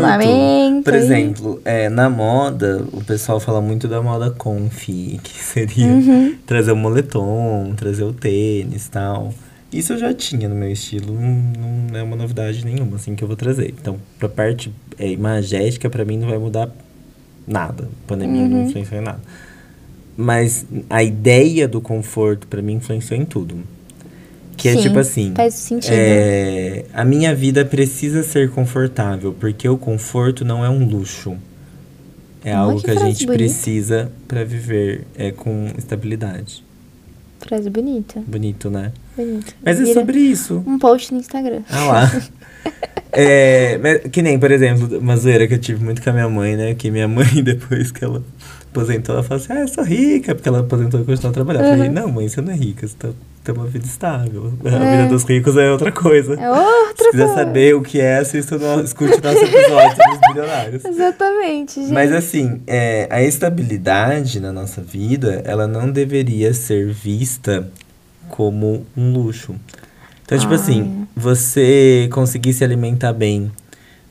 [0.83, 6.35] por exemplo, é, na moda, o pessoal fala muito da moda confi, que seria Uhum.
[6.45, 9.33] trazer o moletom, trazer o tênis e tal.
[9.75, 11.43] Isso eu já tinha no meu estilo, não,
[11.91, 13.73] não é uma novidade nenhuma, assim, que eu vou trazer.
[13.77, 16.73] Então, pra parte é, imagética, pra mim não vai mudar
[17.45, 17.89] nada.
[18.05, 19.19] A pandemia não influenciou em nada.
[20.15, 23.57] Mas a ideia do conforto, pra mim, influenciou em tudo.
[24.55, 25.33] Que é Sim, tipo assim.
[25.35, 25.91] faz sentido.
[25.93, 31.35] é, a minha vida precisa ser confortável, porque o conforto não é um luxo.
[32.45, 33.43] É algo que a gente bonita.
[33.43, 36.63] precisa pra viver é, com estabilidade.
[37.41, 38.23] Frase bonita.
[38.25, 38.93] Bonito, né?
[39.15, 39.53] Bonita.
[39.63, 40.63] Mas é Vira sobre isso.
[40.67, 41.61] Um post no Instagram.
[41.69, 42.11] Ah lá.
[43.17, 46.27] É, mas que nem, por exemplo, uma zoeira que eu tive muito com a minha
[46.27, 46.75] mãe, né?
[46.75, 48.21] Que minha mãe, depois que ela
[48.69, 51.63] aposentou, ela falou assim: Ah, eu sou rica, porque ela aposentou e continuou a trabalhar.
[51.63, 51.93] Eu falei: Uhum.
[51.93, 53.07] Não, mãe, você não é rica, você tá,
[53.41, 54.51] tem uma vida estável.
[54.65, 54.97] A É.
[54.97, 56.33] vida dos ricos é outra coisa.
[56.33, 57.33] É outra Se quiser coisa.
[57.39, 60.83] saber o que é, assista no, escute nosso episódio sobre os bilionários.
[60.85, 61.93] Exatamente, gente.
[61.93, 67.65] Mas assim, é, a estabilidade na nossa vida, ela não deveria ser vista
[68.29, 69.55] como um luxo.
[70.23, 73.51] Então, tipo Ah, assim, você conseguir se alimentar bem,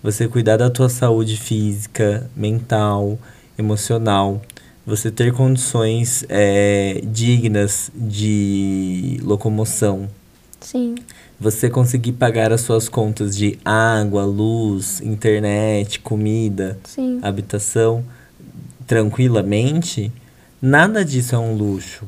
[0.02, 3.18] você cuidar da tua saúde física, mental,
[3.58, 4.40] emocional,
[4.86, 10.08] você ter condições é, dignas de locomoção,
[10.60, 10.94] Sim.
[11.40, 17.18] você conseguir pagar as suas contas de água, luz, internet, comida, Sim.
[17.22, 18.04] habitação
[18.86, 20.12] tranquilamente,
[20.60, 22.04] nada disso é um luxo.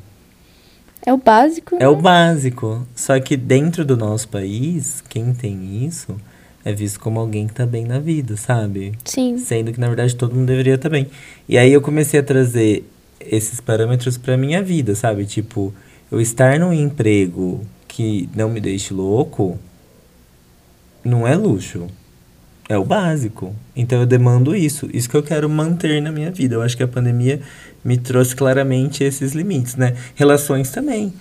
[1.06, 1.76] É o básico.
[1.78, 2.02] É o né?
[2.02, 2.84] básico.
[2.96, 6.16] Só que dentro do nosso país, quem tem isso
[6.64, 8.92] é visto como alguém que tá bem na vida, sabe?
[9.04, 9.38] Sim.
[9.38, 11.06] Sendo que na verdade todo mundo deveria estar bem.
[11.48, 12.84] E aí eu comecei a trazer
[13.20, 15.24] esses parâmetros pra minha vida, sabe?
[15.26, 15.72] Tipo,
[16.10, 19.56] eu estar num emprego que não me deixe louco
[21.04, 21.86] não é luxo.
[22.68, 23.54] É o básico.
[23.76, 24.88] Então eu demando isso.
[24.92, 26.56] Isso que eu quero manter na minha vida.
[26.56, 27.40] Eu acho que a pandemia
[27.84, 29.94] me trouxe claramente esses limites, né?
[30.16, 31.12] Relações também.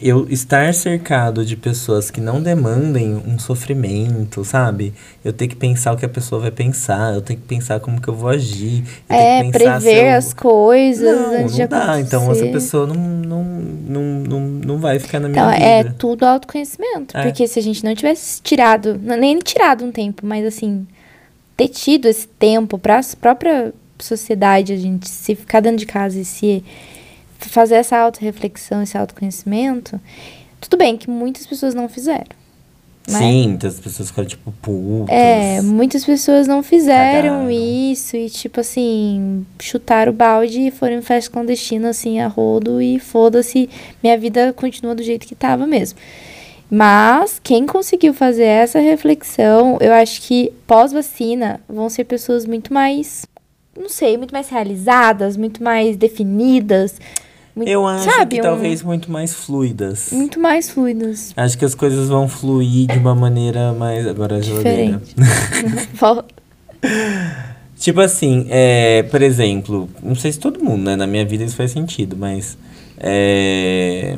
[0.00, 4.92] Eu estar cercado de pessoas que não demandem um sofrimento, sabe?
[5.24, 8.00] Eu tenho que pensar o que a pessoa vai pensar, eu tenho que pensar como
[8.00, 8.84] que eu vou agir.
[9.08, 12.00] Eu É, prever eu- as coisas Não, antes não dá.
[12.00, 15.64] Então essa pessoa não, não, não, não, não vai ficar na minha Então, vida.
[15.64, 17.16] é tudo autoconhecimento.
[17.16, 17.22] É.
[17.22, 20.86] Porque se a gente não tivesse tirado, nem tirado um tempo, mas assim,
[21.56, 26.18] ter tido esse tempo para a própria sociedade, a gente se ficar dentro de casa
[26.18, 26.64] e se
[27.48, 30.00] fazer essa autorreflexão, esse autoconhecimento,
[30.60, 32.42] tudo bem que muitas pessoas não fizeram.
[33.08, 33.18] né?
[33.18, 35.08] Sim, muitas pessoas ficaram tipo putas.
[35.14, 37.50] É, muitas pessoas não fizeram Cagaram.
[37.50, 42.80] isso e, tipo assim, chutaram o balde e foram em festa clandestina, assim, a rodo
[42.80, 43.68] e foda-se,
[44.02, 45.98] minha vida continua do jeito que tava mesmo.
[46.70, 53.26] Mas quem conseguiu fazer essa reflexão, eu acho que pós-vacina vão ser pessoas muito mais,
[53.78, 56.98] não sei, muito mais realizadas, muito mais definidas.
[57.54, 60.08] Muito- Eu acho sabe, que um- talvez muito mais fluidas.
[60.12, 61.32] Muito mais fluidas.
[61.36, 64.06] Acho que as coisas vão fluir de uma maneira mais.
[64.06, 64.98] Agora geladeira.
[64.98, 65.14] Diferente.
[67.76, 70.94] Tipo assim, é, por exemplo, não sei se todo mundo, né?
[70.96, 72.56] Na minha vida isso faz sentido, mas.
[72.98, 74.16] É,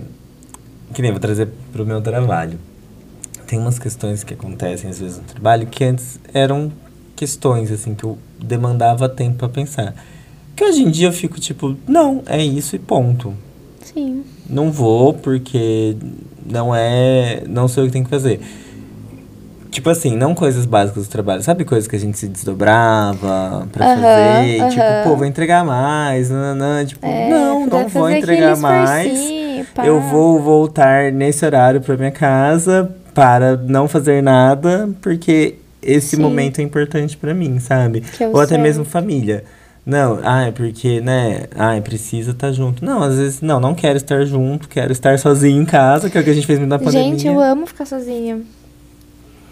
[0.92, 2.58] que nem vou trazer pro meu trabalho.
[3.46, 6.70] Tem umas questões que acontecem às vezes no trabalho que antes eram
[7.16, 9.94] questões, assim, que eu demandava tempo pra pensar.
[10.56, 13.34] Que hoje em dia eu fico tipo, não, é isso e ponto.
[13.82, 14.22] Sim.
[14.48, 15.96] Não vou porque
[16.48, 17.42] não é.
[17.48, 18.40] Não sei o que tem que fazer.
[19.70, 21.42] Tipo assim, não coisas básicas do trabalho.
[21.42, 24.68] Sabe coisas que a gente se desdobrava pra fazer?
[24.68, 26.30] Tipo, pô, vou entregar mais.
[26.30, 26.84] Nananã.
[26.84, 29.18] Tipo, É, não, não vou entregar mais.
[29.74, 29.84] pá.
[29.84, 36.22] Eu vou voltar nesse horário pra minha casa para não fazer nada, porque esse Sim.
[36.22, 38.04] momento é importante pra mim, sabe?
[38.20, 38.62] É Ou até certo.
[38.62, 39.42] mesmo família.
[39.86, 41.46] Não, ah, é porque, né?
[41.54, 42.84] Ah, precisa estar junto.
[42.84, 46.20] Não, às vezes, não, não quero estar junto, quero estar sozinho em casa, que é
[46.20, 47.02] o que a gente fez na pandemia.
[47.02, 48.40] Gente, eu amo ficar sozinha.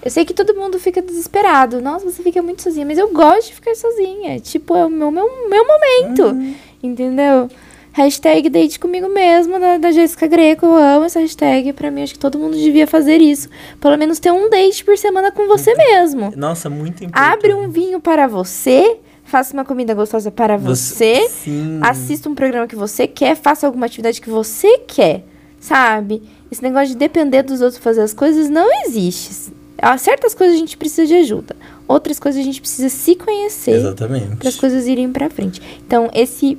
[0.03, 1.81] Eu sei que todo mundo fica desesperado.
[1.81, 2.85] Nossa, você fica muito sozinha.
[2.85, 4.41] Mas eu gosto de ficar sozinha.
[4.41, 6.25] Tipo, é o meu, meu, meu momento.
[6.25, 6.55] Uhum.
[6.83, 7.49] Entendeu?
[7.93, 10.67] Hashtag date comigo mesmo, da, da Jéssica Greco.
[10.67, 11.73] Eu amo essa hashtag.
[11.73, 13.49] Pra mim, acho que todo mundo devia fazer isso.
[13.81, 16.33] Pelo menos ter um date por semana com você mesmo.
[16.35, 17.33] Nossa, muito importante.
[17.33, 18.99] Abre um vinho para você.
[19.33, 21.27] Faça uma comida gostosa para você.
[21.27, 21.81] Sim.
[21.81, 25.25] Assista um programa que você quer, faça alguma atividade que você quer,
[25.59, 26.23] sabe?
[26.51, 29.55] Esse negócio de depender dos outros fazer as coisas não existe.
[29.99, 34.37] Certas coisas a gente precisa de ajuda, outras coisas a gente precisa se conhecer Exatamente.
[34.37, 35.61] para as coisas irem para frente.
[35.87, 36.59] Então, esse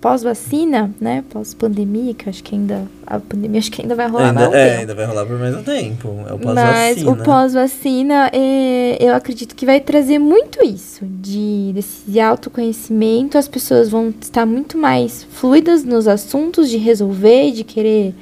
[0.00, 4.32] pós-vacina, né, pós-pandemia, que eu acho que ainda a pandemia acho que ainda vai rolar
[4.32, 4.80] mais Ainda, um é, tempo.
[4.80, 6.08] ainda vai rolar por mais um tempo.
[6.28, 7.10] É o Mas pós-vacina.
[7.10, 13.36] o pós-vacina, é, eu acredito que vai trazer muito isso, de desse autoconhecimento.
[13.36, 18.14] As pessoas vão estar muito mais fluidas nos assuntos, de resolver, de querer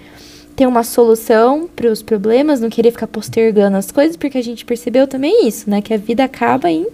[0.54, 4.64] ter uma solução para os problemas, não querer ficar postergando as coisas, porque a gente
[4.64, 5.80] percebeu também isso, né?
[5.82, 6.86] Que a vida acaba em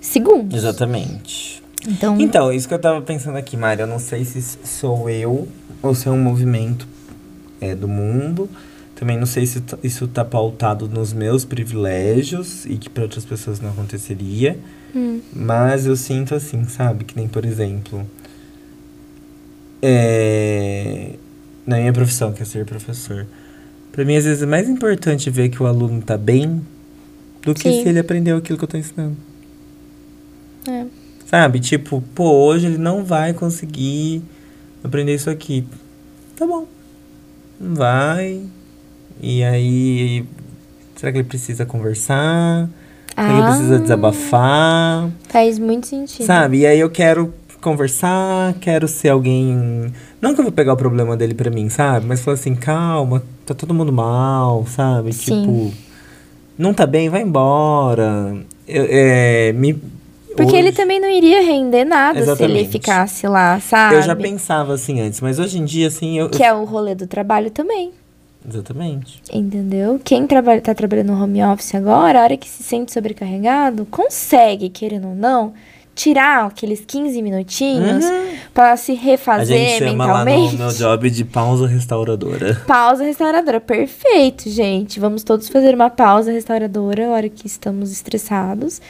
[0.00, 0.56] segundos.
[0.58, 1.62] Exatamente.
[1.86, 5.46] Então, Então, isso que eu tava pensando aqui, Mari, eu não sei se sou eu
[5.82, 6.88] ou se é um movimento
[7.60, 8.48] é, do mundo.
[8.94, 13.60] Também não sei se isso tá pautado nos meus privilégios e que para outras pessoas
[13.60, 14.58] não aconteceria.
[14.94, 17.04] hum, Mas eu sinto assim, sabe?
[17.04, 18.06] Que nem, por exemplo,
[19.82, 21.10] é,
[21.66, 23.26] na minha profissão, que é ser professor.
[23.92, 26.60] Pra mim, às vezes, é mais importante ver que o aluno tá bem
[27.42, 27.82] do que Sim.
[27.82, 29.16] se ele aprendeu aquilo que eu tô ensinando.
[30.68, 30.84] é.
[31.26, 31.58] Sabe?
[31.58, 34.22] Tipo, pô, hoje ele não vai conseguir
[34.84, 35.66] aprender isso aqui.
[36.36, 36.66] Tá bom.
[37.58, 38.42] Vai.
[39.20, 40.24] E aí.
[40.94, 42.68] Será que ele precisa conversar?
[43.14, 45.10] Será que ele precisa Ah, desabafar?
[45.28, 46.26] Faz muito sentido.
[46.26, 46.58] Sabe?
[46.58, 49.92] E aí eu quero conversar, quero ser alguém.
[50.24, 52.06] Não que eu vou pegar o problema dele pra mim, sabe?
[52.06, 55.12] Mas falar assim, calma, tá todo mundo mal, sabe?
[55.12, 55.42] Sim.
[55.42, 55.74] Tipo,
[56.58, 58.34] não tá bem, vai embora.
[58.66, 59.74] Eu, é, me,
[60.34, 62.68] Porque hoje- ele também não iria render nada se ele Exatamente.
[62.70, 63.96] ficasse lá, sabe?
[63.96, 66.30] Eu já pensava assim antes, mas hoje em dia, assim, eu.
[66.30, 67.92] Que é o rolê do trabalho também.
[68.48, 69.20] Exatamente.
[69.32, 70.00] Entendeu?
[70.02, 74.68] Quem trabalha, tá trabalhando no home office agora, a hora que se sente sobrecarregado, consegue,
[74.70, 75.52] querendo ou não,
[75.94, 78.04] tirar aqueles 15 minutinhos
[78.52, 78.98] pra se Uhum.
[78.98, 80.56] A refazer gente chama lá no mentalmente.
[80.56, 82.54] meu job de pausa restauradora.
[82.66, 84.98] Pausa restauradora, perfeito, gente.
[84.98, 88.80] Vamos todos fazer uma pausa restauradora a hora que estamos estressados.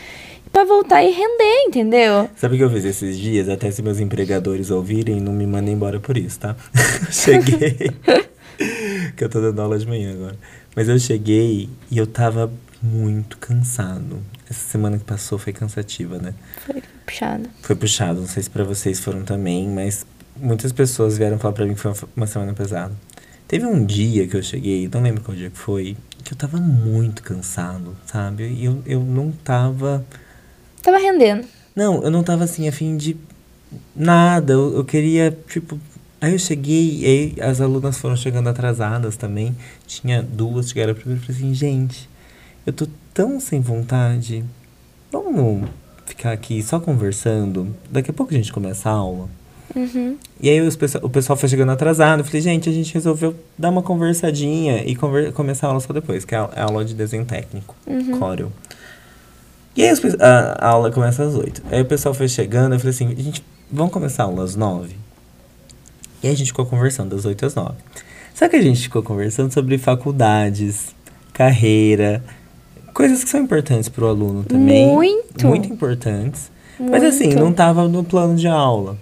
[0.52, 2.30] Pra voltar e render, entendeu?
[2.36, 3.48] Sabe o que eu fiz esses dias?
[3.48, 6.54] Até se meus empregadores ouvirem, não me mandem embora por isso, tá?
[7.10, 7.90] Cheguei.
[9.16, 10.36] que eu tô dando aula de manhã agora.
[10.76, 14.22] Mas eu cheguei e eu tava muito cansado.
[14.48, 16.34] Essa semana que passou foi cansativa, né?
[16.64, 17.48] Foi puxado.
[17.62, 20.04] Foi puxado, não sei se pra vocês foram também, mas
[20.36, 22.92] muitas pessoas vieram falar pra mim que foi uma- semana pesada.
[23.46, 26.58] Teve um dia que eu cheguei, não lembro qual dia que foi, que eu tava
[26.58, 28.44] muito cansado, sabe?
[28.44, 30.04] E eu, eu não tava.
[30.82, 31.46] Tava rendendo.
[31.76, 33.16] Não, eu não tava assim, a fim de
[33.94, 34.52] nada.
[34.54, 35.78] Eu, eu queria, tipo.
[36.20, 39.54] Aí eu cheguei, e aí as alunas foram chegando atrasadas também.
[39.86, 42.08] Tinha duas, chegaram primeiro e falei assim, gente,
[42.64, 44.42] eu tô tão sem vontade.
[45.12, 45.68] Vamos
[46.06, 47.74] ficar aqui só conversando.
[47.90, 49.28] Daqui a pouco a gente começa a aula.
[49.74, 50.16] Uhum.
[50.40, 52.20] E aí os o pessoal foi chegando atrasado.
[52.20, 55.92] Eu falei, gente, a gente resolveu dar uma conversadinha e conver- começar a aula só
[55.92, 57.74] depois, que é a, é a aula de desenho técnico,
[58.18, 58.52] Corel.
[59.76, 61.62] E aí os a, a aula começa às 8.
[61.70, 64.94] Aí o pessoal foi chegando, eu falei assim, gente, vamos começar a aula às 9?
[66.22, 67.74] E aí a gente ficou conversando das 8 às 9.
[68.34, 70.94] Só que a gente ficou conversando sobre faculdades,
[71.32, 72.22] carreira,
[72.94, 74.86] coisas que são importantes para o aluno também.
[74.86, 75.46] Muito.
[75.46, 76.50] Muito importantes.
[76.78, 77.40] Mas assim, Muito.
[77.40, 78.96] não tava no plano de aula.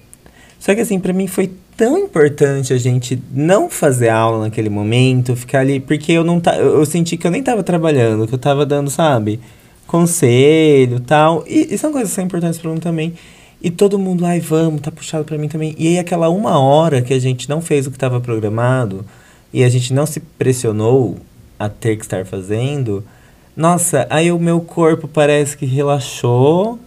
[0.58, 5.36] Só que assim, pra mim foi tão importante a gente não fazer aula naquele momento,
[5.36, 8.34] ficar ali, porque eu não tá, eu, eu senti que eu nem tava trabalhando, que
[8.34, 9.40] eu tava dando, sabe,
[9.86, 11.44] conselho, tal.
[11.46, 13.14] E, e são coisas que são importantes para mim também.
[13.62, 15.74] E todo mundo, ai, vamos, tá puxado pra mim também.
[15.78, 19.04] E aí aquela uma hora que a gente não fez o que estava programado
[19.52, 21.16] e a gente não se pressionou
[21.58, 23.04] a ter que estar fazendo,
[23.56, 26.78] nossa, aí o meu corpo parece que relaxou.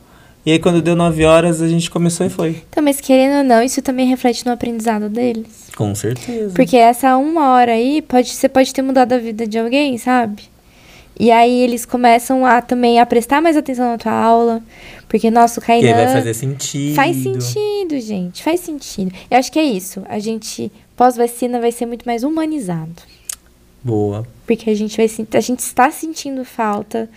[0.45, 2.63] E aí quando deu nove horas a gente começou e foi.
[2.69, 5.69] Então, mas querendo ou não, isso também reflete no aprendizado deles.
[5.75, 6.54] Com certeza.
[6.54, 10.43] Porque essa uma hora aí, pode, você pode ter mudado a vida de alguém, sabe?
[11.19, 14.62] E aí eles começam a também a prestar mais atenção na tua aula.
[15.08, 15.93] Porque, nossa, o Kainan...
[15.93, 16.95] vai fazer sentido.
[16.95, 18.43] Faz sentido, gente.
[18.43, 19.12] Faz sentido.
[19.32, 20.04] Eu acho que é isso.
[20.10, 23.01] A gente, pós-vacina, vai ser muito mais humanizado.
[23.86, 24.26] Boa.
[24.48, 27.08] Porque a gente vai a gente está sentindo falta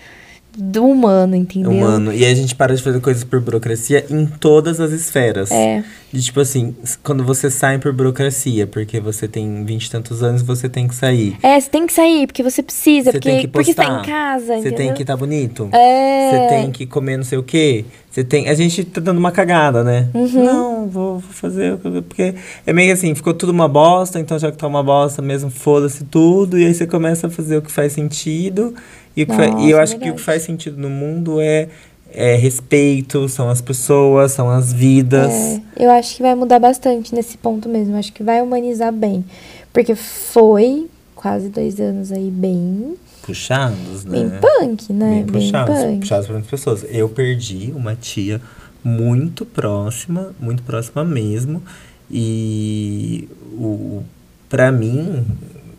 [0.56, 1.70] do humano, entendeu?
[1.70, 2.12] Humano.
[2.12, 5.50] E aí a gente para de fazer coisas por burocracia em todas as esferas.
[5.52, 5.84] É.
[6.12, 10.42] De tipo assim, quando você sai por burocracia, porque você tem vinte e tantos anos,
[10.42, 11.36] você tem que sair.
[11.42, 13.84] É, você tem que sair, porque você precisa, Você porque, tem que porque você tá
[13.86, 14.00] postar.
[14.02, 14.76] em casa, Você entendeu?
[14.78, 15.68] tem que estar bonito.
[15.72, 16.30] É.
[16.30, 17.84] Você tem que comer não sei o quê.
[18.10, 18.48] Você tem.
[18.48, 20.08] A gente tá dando uma cagada, né?
[20.14, 20.44] Uhum.
[20.44, 21.74] Não, vou, fazer.
[21.74, 22.34] o que eu- Porque
[22.66, 26.04] é meio assim, ficou tudo uma bosta, então já que tá uma bosta mesmo, foda-se
[26.04, 26.58] tudo.
[26.58, 28.74] E aí você começa a fazer o que faz sentido.
[29.22, 31.68] E, fa- e eu Nossa, acho que o que faz sentido no mundo é,
[32.12, 35.32] é respeito, são as pessoas, são as vidas.
[35.32, 37.94] É, eu acho que vai mudar bastante nesse ponto mesmo.
[37.94, 39.24] Eu acho que vai humanizar bem.
[39.72, 44.10] Porque foi quase dois anos aí bem, Puxados, né?
[44.20, 45.24] bem punk, né?
[45.24, 46.00] Bem puxados, punk.
[46.00, 46.86] puxados para muitas pessoas.
[46.88, 48.40] Eu perdi uma tia
[48.82, 51.62] muito próxima, muito próxima mesmo.
[52.10, 54.02] E o
[54.48, 55.26] para mim,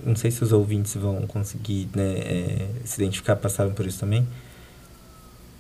[0.06, 4.28] não sei se os ouvintes vão conseguir né, é, se identificar, passaram por isso também.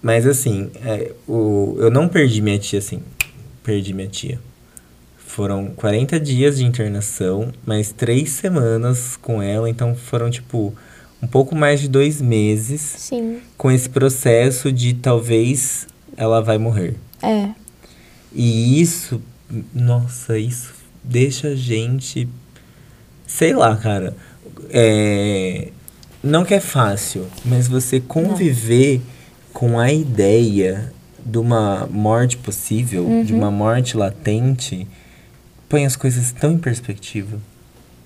[0.01, 3.01] Mas assim, é, o, eu não perdi minha tia assim.
[3.63, 4.39] Perdi minha tia.
[5.17, 10.73] Foram 40 dias de internação, mais três semanas com ela, então foram tipo
[11.21, 15.87] um pouco mais de dois meses Sim, com esse processo de talvez
[16.17, 16.95] ela vai morrer.
[17.21, 17.49] é.
[18.31, 19.19] E isso,
[19.73, 20.71] nossa, isso
[21.03, 22.29] deixa a gente.
[23.25, 24.15] Sei lá, cara.
[24.69, 25.69] É,
[26.23, 29.01] não que é fácil, mas você conviver
[29.53, 30.91] com a ideia
[31.25, 34.87] de uma morte possível, de uma morte latente,
[35.67, 37.39] põe as coisas tão em perspectiva.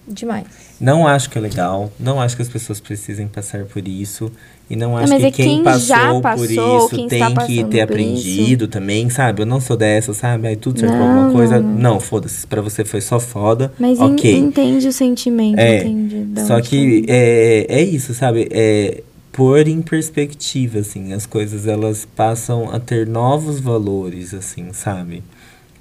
[0.07, 0.45] Demais.
[0.83, 4.29] Não acho que é legal, não acho que as pessoas precisem passar por isso.
[4.69, 7.63] E não acho mas que é quem, quem passou, já por passou, isso tem que
[7.65, 9.41] ter aprendido também, sabe?
[9.41, 10.47] Eu não sou dessa, sabe?
[10.47, 11.59] Aí tudo serve pra Não, alguma coisa.
[11.59, 12.45] não, foda-se.
[12.47, 13.71] Pra você foi só foda.
[13.79, 14.37] Mas en- ok.
[14.37, 16.23] entende o sentimento, É, entende.
[16.25, 18.47] de Só que tá é, é isso, sabe?
[18.51, 25.23] É pôr em perspectiva, assim, as coisas elas passam a ter novos valores, assim, sabe?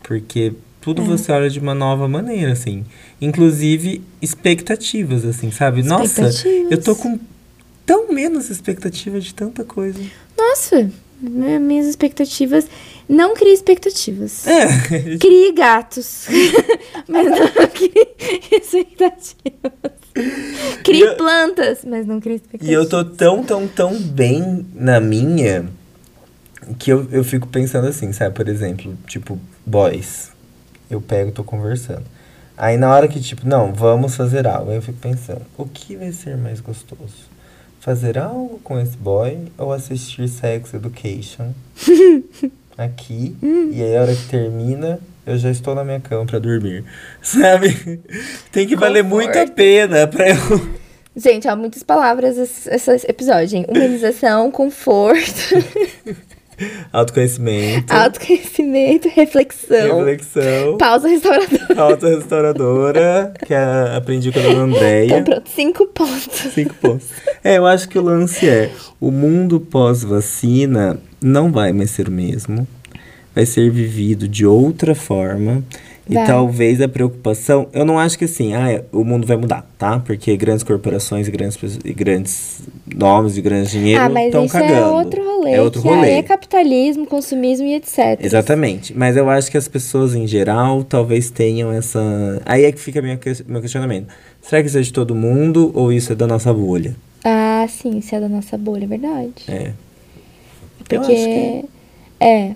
[0.02, 0.52] Porque
[0.82, 1.04] tudo É.
[1.06, 2.84] você olha de uma nova maneira, assim.
[3.20, 5.82] Inclusive expectativas, assim, sabe?
[5.82, 6.28] Nossa,
[6.70, 7.18] eu tô com
[7.86, 9.98] tão menos expectativa de tanta coisa.
[10.36, 12.66] Nossa, mi- minhas expectativas.
[13.08, 14.46] Não crie expectativas.
[14.46, 14.66] É,
[15.18, 16.26] Crie gatos.
[17.08, 18.08] mas não crie
[18.50, 19.92] expectativas.
[20.84, 22.70] Crie eu- plantas, mas não crie expectativas.
[22.70, 25.66] E eu tô tão, tão, tão bem na minha
[26.78, 28.34] que eu, eu fico pensando assim, sabe?
[28.34, 30.30] Por exemplo, tipo, boys.
[30.92, 32.04] Eu pego e tô conversando.
[32.54, 34.70] Aí na hora que, tipo, não, vamos fazer algo.
[34.70, 37.32] Aí eu fico pensando, o que vai ser mais gostoso?
[37.80, 41.52] Fazer algo com esse boy ou assistir Sex Education
[42.76, 43.34] aqui?
[43.72, 46.84] E aí a hora que termina, eu já estou na minha cama pra dormir.
[47.22, 48.00] Sabe?
[48.52, 50.82] Tem que valer muito a pena pra eu.
[51.16, 53.66] Gente, há muitas palavras esse, esse episódio, hein?
[53.68, 55.54] Humanização, conforto,
[56.92, 57.92] Autoconhecimento.
[57.92, 60.76] autoconhecimento, reflexão, Reflexão.
[60.78, 61.74] pausa restauradora.
[61.74, 65.18] Pauta restauradora, que a- aprendi com a dona Andréia.
[65.18, 66.52] Então, pronto, cinco pontos.
[66.54, 67.06] Cinco pontos.
[67.42, 72.12] É, eu acho que o lance é: o mundo pós-vacina não vai mais ser o
[72.12, 72.66] mesmo.
[73.34, 75.64] Vai ser vivido de outra forma.
[76.10, 76.26] E Vai.
[76.26, 77.68] talvez a preocupação.
[77.72, 80.00] Eu não acho que assim, ah, o mundo vai mudar, tá?
[80.00, 82.60] Porque grandes corporações e grandes, e grandes
[82.92, 84.74] nomes e grandes dinheiro ah, estão isso cagando.
[84.74, 85.50] é outro rolê.
[85.52, 86.08] É outro que rolê.
[86.08, 88.18] Aí é capitalismo, consumismo e etc.
[88.20, 88.92] Exatamente.
[88.96, 92.00] Mas eu acho que as pessoas em geral talvez tenham essa.
[92.44, 94.08] Aí é que fica minha meu questionamento.
[94.42, 96.96] Será que isso é de todo mundo ou isso é da nossa bolha?
[97.24, 99.32] Ah, sim, isso é da nossa bolha, é verdade.
[99.46, 99.66] É.
[100.90, 101.12] Eu Porque.
[101.12, 101.64] acho que-
[102.18, 102.50] É.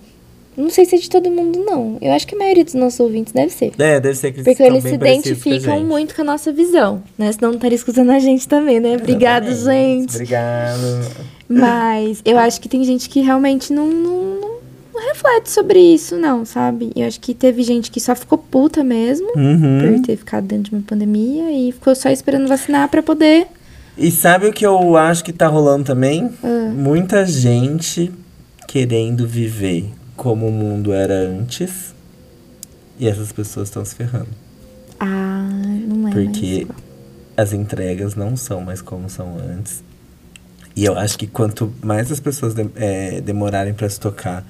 [0.56, 1.98] Não sei se é de todo mundo, não.
[2.00, 3.72] Eu acho que a maioria dos nossos ouvintes deve ser.
[3.78, 7.02] É, deve ser que Porque estão eles bem se identificam muito com a nossa visão,
[7.18, 7.30] né?
[7.32, 8.96] Senão não estaria escutando a gente também, né?
[8.96, 10.00] Obrigada, Exatamente.
[10.12, 10.14] gente.
[10.14, 11.26] Obrigado.
[11.48, 14.56] Mas eu acho que tem gente que realmente não, não, não-
[14.94, 16.90] não reflete sobre isso, não, sabe?
[16.96, 19.78] Eu acho que teve gente que só ficou puta mesmo Uhum.
[19.98, 23.46] por ter ficado dentro de uma pandemia e ficou só esperando vacinar pra poder.
[23.98, 26.30] E sabe o que eu acho que tá rolando também?
[26.42, 26.70] Ah.
[26.74, 28.10] Muita gente
[28.66, 29.84] querendo viver
[30.16, 31.94] como o mundo era antes.
[32.98, 34.28] E essas pessoas estão se ferrando.
[34.98, 35.46] Ah,
[35.86, 36.78] não é Porque mais
[37.36, 39.84] as entregas não são mais como são antes.
[40.74, 44.44] E eu acho que quanto mais as pessoas de- é, demorarem para se tocar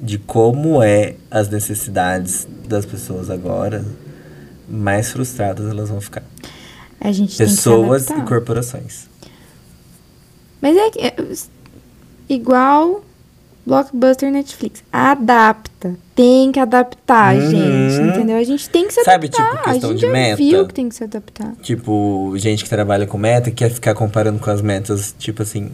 [0.00, 3.84] de como é as necessidades das pessoas agora,
[4.68, 6.22] mais frustradas elas vão ficar.
[7.00, 9.08] A gente Pessoas e corporações.
[10.60, 11.14] Mas é, que- é
[12.28, 13.04] igual
[13.70, 14.82] Blockbuster Netflix.
[14.92, 15.94] Adapta.
[16.16, 17.50] Tem que adaptar, Uhum.
[17.50, 18.00] gente.
[18.02, 18.36] Entendeu?
[18.36, 19.44] A gente tem que se Sabe, adaptar.
[19.52, 20.36] tipo, questão a gente de meta?
[20.36, 21.52] viu que tem que se adaptar.
[21.62, 25.70] Tipo, gente que trabalha com meta quer ficar comparando com as metas, tipo assim,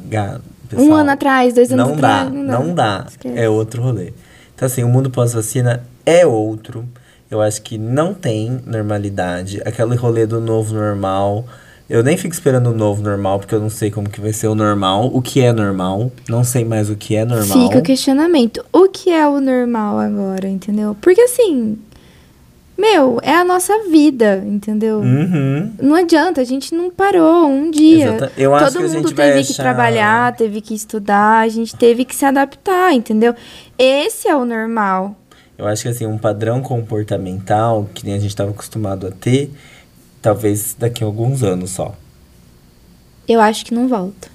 [0.69, 2.35] pessoal, um ano atrás, dois anos não dá, atrás.
[2.45, 3.07] não dá.
[3.09, 3.39] Esquece.
[3.39, 4.13] É outro rolê.
[4.55, 6.85] Então, assim, o mundo pós-vacina é outro.
[7.31, 9.63] Eu acho que não tem normalidade.
[9.65, 11.47] Aquele rolê do novo normal.
[11.89, 14.49] Eu nem fico esperando o novo normal, porque eu não sei como que vai ser
[14.49, 15.09] o normal.
[15.13, 16.11] O que é normal.
[16.29, 17.69] Não sei mais o que é normal.
[17.69, 18.65] Fica o questionamento.
[18.73, 20.97] O que é o normal agora, entendeu?
[21.01, 21.79] Porque assim,
[22.77, 24.99] meu, é a nossa vida, entendeu?
[24.99, 25.73] Uhum.
[25.81, 28.13] Não adianta, a gente não parou um dia.
[28.19, 32.15] Todo que a mundo teve que achar- trabalhar, teve que estudar, a gente teve que
[32.17, 33.33] se adaptar, entendeu?
[33.79, 35.15] Esse é o normal.
[35.57, 39.51] Eu acho que assim, um padrão comportamental que nem a gente estava acostumado a ter,
[40.27, 41.95] talvez daqui a alguns anos só.
[43.29, 44.29] Eu acho que não volta.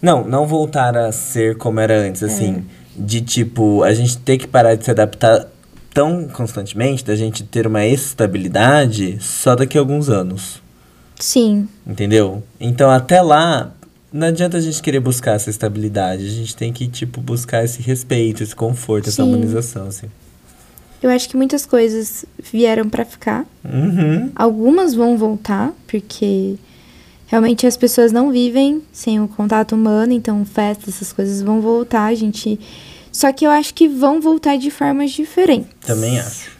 [0.00, 2.26] Não, não voltar a ser como era antes, É.
[2.26, 2.64] assim,
[2.96, 5.48] de tipo, a gente ter que parar de se adaptar
[5.92, 10.62] tão constantemente, da gente ter uma estabilidade só daqui a alguns anos,
[11.18, 11.66] Sim.
[11.84, 12.44] entendeu?
[12.60, 13.72] Então até lá,
[14.12, 17.82] não adianta a gente querer buscar essa estabilidade, a gente tem que, tipo, buscar esse
[17.82, 19.28] respeito, esse conforto, essa Sim.
[19.30, 20.06] humanização, assim.
[21.02, 23.44] Eu acho que muitas coisas vieram pra ficar.
[23.64, 24.30] Uhum.
[24.34, 26.56] Algumas vão voltar, porque
[27.26, 32.06] realmente as pessoas não vivem sem o contato humano, então festas, essas coisas vão voltar.
[32.06, 32.58] A gente
[33.12, 35.68] Só que eu acho que vão voltar de formas diferentes.
[35.80, 36.56] Também acho.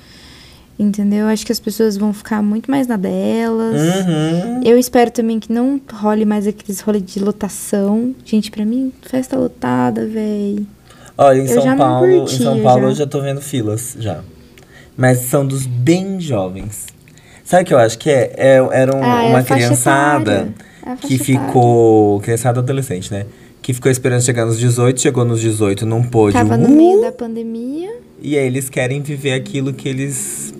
[0.78, 1.20] Entendeu?
[1.20, 3.80] Eu acho que as pessoas vão ficar muito mais na delas.
[3.80, 4.62] Uhum.
[4.62, 8.14] Eu espero também que não role mais aqueles rolê de lotação.
[8.24, 10.66] Gente, pra mim, festa lotada, véi.
[11.19, 12.89] Olha, em Eu São Paulo, em curtia, São Paulo já.
[12.89, 14.21] eu já tô vendo filas já.
[14.97, 16.87] Mas são dos bem jovens.
[17.45, 18.33] Sabe o que eu acho que é?
[18.37, 20.49] É- era um- Ah, é uma criançada.
[20.85, 22.21] É que ficou.
[22.21, 23.27] Criançada adolescente, né?
[23.62, 26.35] Que ficou esperando chegar nos 18, chegou nos 18, não pôde.
[26.35, 27.91] Tava no uh, meio da pandemia.
[28.23, 30.55] E aí eles querem viver aquilo que eles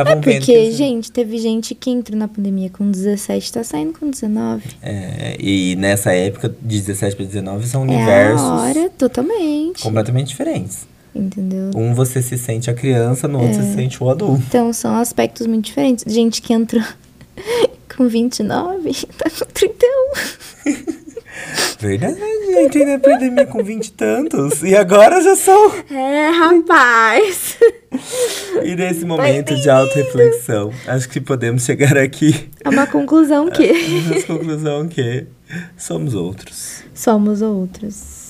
[0.00, 4.10] estavam É Porque, gente, teve gente que entrou na pandemia com 17 tá saindo com
[4.10, 4.62] 19.
[4.82, 9.82] É, e nessa época, de 17 para 19, são É universos hora, totalmente.
[9.82, 10.86] completamente diferentes.
[11.14, 11.70] Entendeu?
[11.76, 13.42] Um você se sente a criança, no É.
[13.42, 14.42] outro você se sente o adulto.
[14.48, 16.04] Então são aspectos muito diferentes.
[16.12, 16.82] Gente que entrou
[17.96, 21.03] com 29, tá com 31.
[21.78, 22.16] Verdade,
[22.64, 24.62] entrei na pandemia com 20 e tantos.
[24.62, 25.74] E agora já sou.
[25.90, 27.56] É, rapaz.
[28.64, 33.72] E nesse momento de auto-reflexão, acho que podemos chegar aqui É uma conclusão que
[34.08, 35.26] na conclusão que
[35.76, 36.82] somos outros.
[36.92, 38.23] somos outros.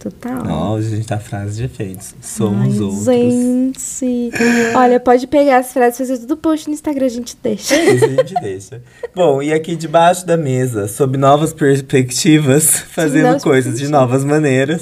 [0.00, 0.42] Total.
[0.48, 2.14] Ó, hoje a gente tá frase de efeitos.
[2.22, 3.04] Somos Ai, outros.
[3.04, 4.30] Gente.
[4.74, 7.74] Olha, pode pegar as frases e fazer tudo post no Instagram, a gente deixa.
[7.74, 8.82] É isso, a gente deixa.
[9.14, 14.80] Bom, e aqui debaixo da mesa, sob novas perspectivas, fazendo novas coisas de novas maneiras,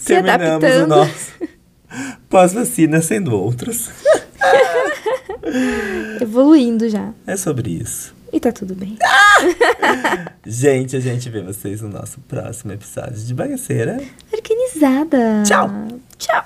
[0.00, 0.88] Se terminamos o adaptando.
[0.88, 1.32] nosso
[2.28, 3.88] pós-vacina sendo outros.
[6.20, 7.10] Evoluindo já.
[7.24, 8.14] É sobre isso.
[8.32, 8.96] E tá tudo bem.
[9.02, 10.32] Ah!
[10.46, 14.00] gente, a gente vê vocês no nosso próximo episódio de Bagaceira.
[14.32, 15.42] Organizada.
[15.44, 15.68] Tchau.
[16.16, 16.44] Tchau.